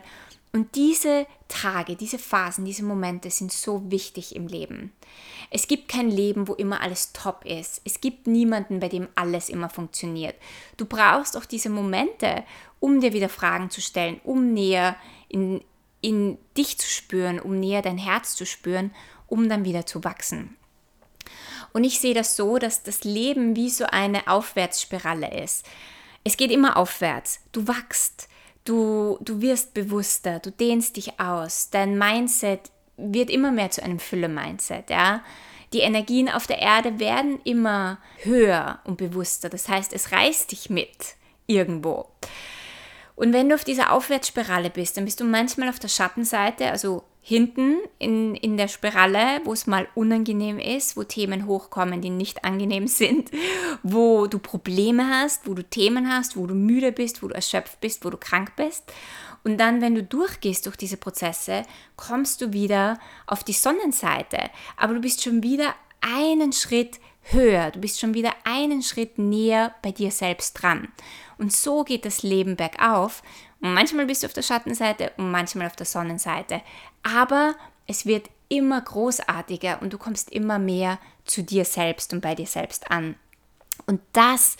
Und 0.52 0.76
diese 0.76 1.28
Tage, 1.50 1.98
diese 1.98 2.18
Phasen, 2.18 2.64
diese 2.64 2.84
Momente 2.84 3.30
sind 3.30 3.52
so 3.52 3.92
wichtig 3.92 4.38
im 4.38 4.48
Leben. 4.48 4.94
Es 5.52 5.68
gibt 5.68 5.90
kein 5.90 6.10
Leben, 6.10 6.48
wo 6.48 6.54
immer 6.54 6.80
alles 6.80 7.12
top 7.12 7.44
ist. 7.44 7.82
Es 7.84 8.00
gibt 8.00 8.26
niemanden, 8.26 8.80
bei 8.80 8.88
dem 8.88 9.10
alles 9.16 9.50
immer 9.50 9.70
funktioniert. 9.70 10.36
Du 10.78 10.86
brauchst 10.86 11.36
auch 11.36 11.44
diese 11.44 11.70
Momente, 11.70 12.46
um 12.80 13.02
dir 13.02 13.12
wieder 13.12 13.28
Fragen 13.28 13.70
zu 13.70 13.82
stellen, 13.82 14.22
um 14.24 14.54
näher 14.54 14.96
in, 15.28 15.62
in 16.00 16.38
dich 16.56 16.78
zu 16.78 16.88
spüren, 16.88 17.40
um 17.42 17.60
näher 17.60 17.82
dein 17.82 17.98
Herz 17.98 18.36
zu 18.36 18.46
spüren, 18.46 18.92
um 19.28 19.50
dann 19.50 19.66
wieder 19.66 19.86
zu 19.86 20.06
wachsen. 20.06 20.56
Und 21.76 21.84
ich 21.84 22.00
sehe 22.00 22.14
das 22.14 22.38
so, 22.38 22.58
dass 22.58 22.84
das 22.84 23.04
Leben 23.04 23.58
wie 23.58 23.70
so 23.70 23.84
eine 23.84 24.30
Aufwärtsspirale 24.30 25.44
ist. 25.44 25.66
Es 26.24 26.38
geht 26.38 26.50
immer 26.50 26.78
aufwärts. 26.78 27.42
Du 27.52 27.68
wachst. 27.68 28.30
Du, 28.64 29.18
du 29.20 29.42
wirst 29.42 29.74
bewusster, 29.74 30.40
du 30.40 30.52
dehnst 30.52 30.96
dich 30.96 31.20
aus, 31.20 31.70
dein 31.70 31.98
Mindset 32.00 32.72
wird 32.96 33.30
immer 33.30 33.52
mehr 33.52 33.72
zu 33.72 33.84
einem 33.84 34.00
Fülle-Mindset, 34.00 34.90
ja. 34.90 35.22
Die 35.74 35.82
Energien 35.82 36.30
auf 36.30 36.48
der 36.48 36.60
Erde 36.60 36.98
werden 36.98 37.42
immer 37.44 38.00
höher 38.24 38.80
und 38.86 38.98
bewusster. 38.98 39.50
Das 39.50 39.68
heißt, 39.68 39.92
es 39.92 40.14
reißt 40.14 40.54
dich 40.54 40.70
mit 40.70 41.16
irgendwo. 41.46 42.08
Und 43.16 43.34
wenn 43.34 43.50
du 43.50 43.56
auf 43.56 43.66
dieser 43.66 43.92
Aufwärtsspirale 43.92 44.70
bist, 44.70 44.96
dann 44.96 45.06
bist 45.06 45.20
du 45.20 45.26
manchmal 45.26 45.68
auf 45.68 45.80
der 45.80 45.90
Schattenseite, 45.90 46.72
also 46.72 47.04
hinten 47.28 47.78
in, 47.98 48.36
in 48.36 48.56
der 48.56 48.68
Spirale, 48.68 49.42
wo 49.46 49.54
es 49.54 49.66
mal 49.66 49.88
unangenehm 49.96 50.60
ist, 50.60 50.96
wo 50.96 51.04
Themen 51.04 51.48
hochkommen, 51.48 52.00
die 52.00 52.12
nicht 52.12 52.46
angenehm 52.46 52.86
sind, 52.86 53.32
wo 53.82 54.28
du 54.28 54.38
Probleme 54.38 55.10
hast, 55.10 55.48
wo 55.48 55.56
du 55.56 55.64
Themen 55.64 56.08
hast, 56.08 56.38
wo 56.38 56.46
du 56.46 56.54
müde 56.54 56.92
bist, 56.92 57.24
wo 57.24 57.28
du 57.28 57.34
erschöpft 57.34 57.82
bist, 57.82 58.06
wo 58.06 58.12
du 58.12 58.18
krank 58.18 58.56
bist. 58.56 58.84
Und 59.44 59.58
dann, 59.58 59.82
wenn 59.82 59.96
du 59.96 60.04
durchgehst 60.04 60.68
durch 60.68 60.76
diese 60.76 60.98
Prozesse, 60.98 61.64
kommst 61.96 62.42
du 62.42 62.54
wieder 62.54 63.00
auf 63.26 63.44
die 63.44 63.54
Sonnenseite. 63.54 64.52
Aber 64.78 64.94
du 64.94 65.02
bist 65.02 65.24
schon 65.24 65.42
wieder 65.42 65.74
einen 66.02 66.54
Schritt 66.54 67.00
höher, 67.24 67.72
du 67.72 67.80
bist 67.80 68.00
schon 68.00 68.14
wieder 68.14 68.34
einen 68.44 68.84
Schritt 68.84 69.18
näher 69.18 69.74
bei 69.82 69.92
dir 69.92 70.12
selbst 70.12 70.62
dran. 70.62 70.90
Und 71.40 71.52
so 71.52 71.84
geht 71.84 72.06
das 72.06 72.22
Leben 72.22 72.56
bergauf. 72.56 73.24
Und 73.62 73.74
manchmal 73.74 74.06
bist 74.06 74.24
du 74.24 74.28
auf 74.28 74.34
der 74.34 74.42
Schattenseite 74.42 75.12
und 75.18 75.32
manchmal 75.32 75.68
auf 75.68 75.76
der 75.76 75.86
Sonnenseite. 75.86 76.62
Aber 77.04 77.56
es 77.88 78.06
wird 78.06 78.30
immer 78.50 78.82
großartiger 78.82 79.82
und 79.82 79.94
du 79.94 79.98
kommst 79.98 80.30
immer 80.32 80.60
mehr 80.60 81.00
zu 81.26 81.44
dir 81.44 81.66
selbst 81.66 82.14
und 82.14 82.22
bei 82.22 82.36
dir 82.36 82.48
selbst 82.48 82.92
an. 82.92 83.16
Und 83.88 84.02
das 84.14 84.58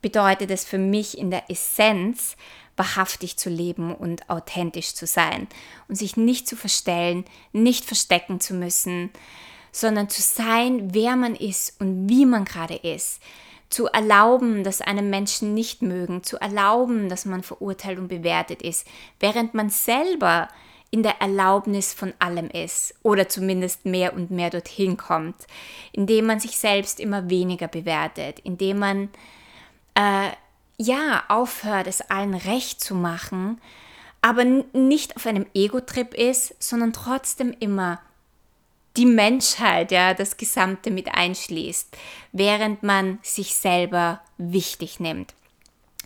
bedeutet 0.00 0.50
es 0.50 0.64
für 0.64 0.78
mich 0.78 1.16
in 1.16 1.30
der 1.30 1.50
Essenz, 1.50 2.36
wahrhaftig 2.76 3.36
zu 3.36 3.50
leben 3.50 3.94
und 3.94 4.28
authentisch 4.28 4.94
zu 4.94 5.06
sein 5.06 5.46
und 5.88 5.94
sich 5.94 6.16
nicht 6.16 6.48
zu 6.48 6.56
verstellen, 6.56 7.24
nicht 7.52 7.84
verstecken 7.84 8.40
zu 8.40 8.54
müssen, 8.54 9.10
sondern 9.70 10.08
zu 10.08 10.22
sein, 10.22 10.92
wer 10.92 11.16
man 11.16 11.36
ist 11.36 11.80
und 11.80 12.08
wie 12.08 12.26
man 12.26 12.44
gerade 12.44 12.74
ist 12.74 13.20
zu 13.74 13.86
erlauben, 13.88 14.62
dass 14.62 14.80
einem 14.80 15.10
Menschen 15.10 15.52
nicht 15.52 15.82
mögen, 15.82 16.22
zu 16.22 16.40
erlauben, 16.40 17.08
dass 17.08 17.24
man 17.24 17.42
verurteilt 17.42 17.98
und 17.98 18.06
bewertet 18.06 18.62
ist, 18.62 18.86
während 19.18 19.52
man 19.52 19.68
selber 19.68 20.48
in 20.92 21.02
der 21.02 21.20
Erlaubnis 21.20 21.92
von 21.92 22.14
allem 22.20 22.48
ist 22.50 22.94
oder 23.02 23.28
zumindest 23.28 23.84
mehr 23.84 24.14
und 24.14 24.30
mehr 24.30 24.50
dorthin 24.50 24.96
kommt, 24.96 25.48
indem 25.90 26.26
man 26.26 26.38
sich 26.38 26.56
selbst 26.56 27.00
immer 27.00 27.28
weniger 27.28 27.66
bewertet, 27.66 28.38
indem 28.44 28.78
man 28.78 29.08
äh, 29.96 30.30
ja 30.76 31.24
aufhört, 31.26 31.88
es 31.88 32.00
allen 32.00 32.34
recht 32.34 32.80
zu 32.80 32.94
machen, 32.94 33.60
aber 34.22 34.44
nicht 34.44 35.16
auf 35.16 35.26
einem 35.26 35.46
Ego-Trip 35.52 36.14
ist, 36.14 36.54
sondern 36.62 36.92
trotzdem 36.92 37.52
immer 37.58 38.00
die 38.96 39.06
Menschheit, 39.06 39.90
ja, 39.90 40.14
das 40.14 40.36
Gesamte 40.36 40.90
mit 40.90 41.14
einschließt, 41.14 41.96
während 42.32 42.82
man 42.82 43.18
sich 43.22 43.54
selber 43.54 44.20
wichtig 44.38 45.00
nimmt. 45.00 45.34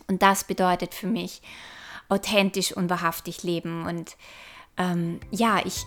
Und 0.07 0.21
das 0.21 0.43
bedeutet 0.43 0.95
für 0.95 1.07
mich 1.07 1.41
authentisch 2.09 2.75
und 2.75 2.89
wahrhaftig 2.89 3.43
leben. 3.43 3.85
Und 3.85 4.17
ähm, 4.77 5.19
ja, 5.29 5.61
ich 5.63 5.85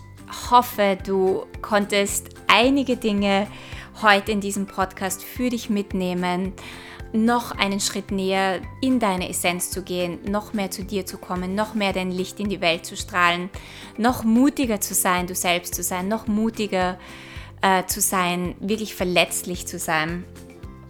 hoffe, 0.49 0.97
du 1.05 1.45
konntest 1.61 2.29
einige 2.47 2.95
Dinge 2.95 3.47
heute 4.01 4.31
in 4.31 4.39
diesem 4.39 4.65
Podcast 4.65 5.23
für 5.23 5.49
dich 5.49 5.69
mitnehmen 5.69 6.53
noch 7.13 7.51
einen 7.51 7.79
Schritt 7.79 8.11
näher 8.11 8.61
in 8.81 8.99
deine 8.99 9.29
Essenz 9.29 9.69
zu 9.69 9.83
gehen, 9.83 10.19
noch 10.29 10.53
mehr 10.53 10.71
zu 10.71 10.83
dir 10.83 11.05
zu 11.05 11.17
kommen, 11.17 11.55
noch 11.55 11.75
mehr 11.75 11.93
dein 11.93 12.11
Licht 12.11 12.39
in 12.39 12.49
die 12.49 12.59
Welt 12.59 12.85
zu 12.85 12.97
strahlen, 12.97 13.49
noch 13.97 14.23
mutiger 14.23 14.81
zu 14.81 14.93
sein, 14.93 15.27
du 15.27 15.35
selbst 15.35 15.75
zu 15.75 15.83
sein, 15.83 16.07
noch 16.07 16.27
mutiger 16.27 16.97
äh, 17.61 17.85
zu 17.85 18.01
sein, 18.01 18.55
wirklich 18.59 18.95
verletzlich 18.95 19.67
zu 19.67 19.77
sein, 19.77 20.25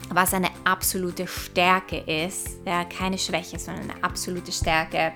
was 0.10 0.34
eine 0.34 0.50
absolute 0.64 1.28
Stärke 1.28 1.98
ist, 1.98 2.60
ja, 2.66 2.86
keine 2.86 3.18
Schwäche, 3.18 3.60
sondern 3.60 3.90
eine 3.90 4.04
absolute 4.04 4.52
Stärke, 4.52 5.12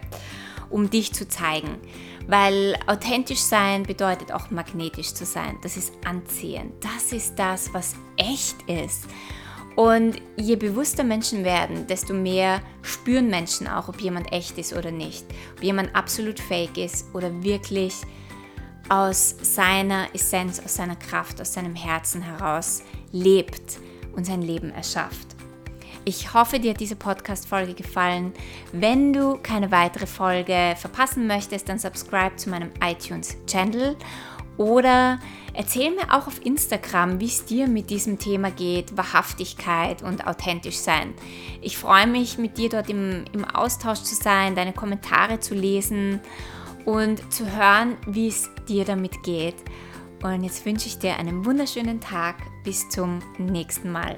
um 0.70 0.90
dich 0.90 1.14
zu 1.14 1.28
zeigen. 1.28 1.78
Weil 2.28 2.78
authentisch 2.88 3.40
sein 3.40 3.84
bedeutet 3.84 4.34
auch 4.34 4.50
magnetisch 4.50 5.14
zu 5.14 5.26
sein. 5.26 5.58
Das 5.62 5.78
ist 5.78 5.94
anziehen. 6.06 6.74
Das 6.82 7.14
ist 7.14 7.36
das, 7.38 7.74
was 7.74 7.96
echt 8.18 8.62
ist. 8.64 9.06
Und 9.78 10.16
je 10.38 10.56
bewusster 10.56 11.04
Menschen 11.04 11.44
werden, 11.44 11.86
desto 11.86 12.12
mehr 12.12 12.62
spüren 12.82 13.30
Menschen 13.30 13.68
auch, 13.68 13.88
ob 13.88 14.02
jemand 14.02 14.34
echt 14.34 14.58
ist 14.58 14.74
oder 14.74 14.90
nicht. 14.90 15.24
Ob 15.56 15.62
jemand 15.62 15.96
absolut 15.96 16.40
fake 16.40 16.80
ist 16.80 17.06
oder 17.14 17.44
wirklich 17.44 17.94
aus 18.90 19.36
seiner 19.40 20.08
Essenz, 20.16 20.60
aus 20.60 20.74
seiner 20.74 20.96
Kraft, 20.96 21.40
aus 21.40 21.54
seinem 21.54 21.76
Herzen 21.76 22.24
heraus 22.24 22.82
lebt 23.12 23.78
und 24.16 24.26
sein 24.26 24.42
Leben 24.42 24.72
erschafft. 24.72 25.28
Ich 26.06 26.34
hoffe, 26.34 26.60
dir 26.60 26.72
hat 26.72 26.80
diese 26.80 26.96
Podcast-Folge 26.96 27.76
gefallen. 27.76 28.34
Wenn 28.72 29.14
du 29.14 29.38
keine 29.38 29.70
weitere 29.70 30.08
Folge 30.08 30.74
verpassen 30.76 31.28
möchtest, 31.28 31.70
dann 31.70 31.78
subscribe 31.78 32.36
zu 32.38 32.50
meinem 32.50 32.72
iTunes-Channel 32.84 33.96
oder 34.58 35.20
erzähl 35.54 35.92
mir 35.92 36.12
auch 36.12 36.28
auf 36.28 36.46
Instagram, 36.46 37.20
wie 37.20 37.26
es 37.26 37.46
dir 37.46 37.68
mit 37.68 37.90
diesem 37.90 38.20
Thema 38.20 38.52
geht, 38.52 38.98
Wahrhaftigkeit 38.98 40.04
und 40.04 40.28
authentisch 40.28 40.78
sein. 40.78 41.14
Ich 41.62 41.78
freue 41.78 42.08
mich, 42.08 42.38
mit 42.38 42.58
dir 42.58 42.70
dort 42.70 42.90
im, 42.90 43.26
im 43.34 43.46
Austausch 43.46 44.02
zu 44.02 44.16
sein, 44.16 44.56
deine 44.56 44.74
Kommentare 44.74 45.40
zu 45.40 45.54
lesen 45.54 46.20
und 46.86 47.34
zu 47.34 47.52
hören, 47.52 47.98
wie 48.08 48.28
es 48.28 48.50
dir 48.68 48.86
damit 48.86 49.24
geht. 49.24 49.56
Und 50.24 50.44
jetzt 50.44 50.66
wünsche 50.66 50.88
ich 50.88 50.98
dir 50.98 51.18
einen 51.18 51.46
wunderschönen 51.46 52.00
Tag. 52.00 52.38
Bis 52.64 52.90
zum 52.90 53.20
nächsten 53.38 53.92
Mal. 53.92 54.18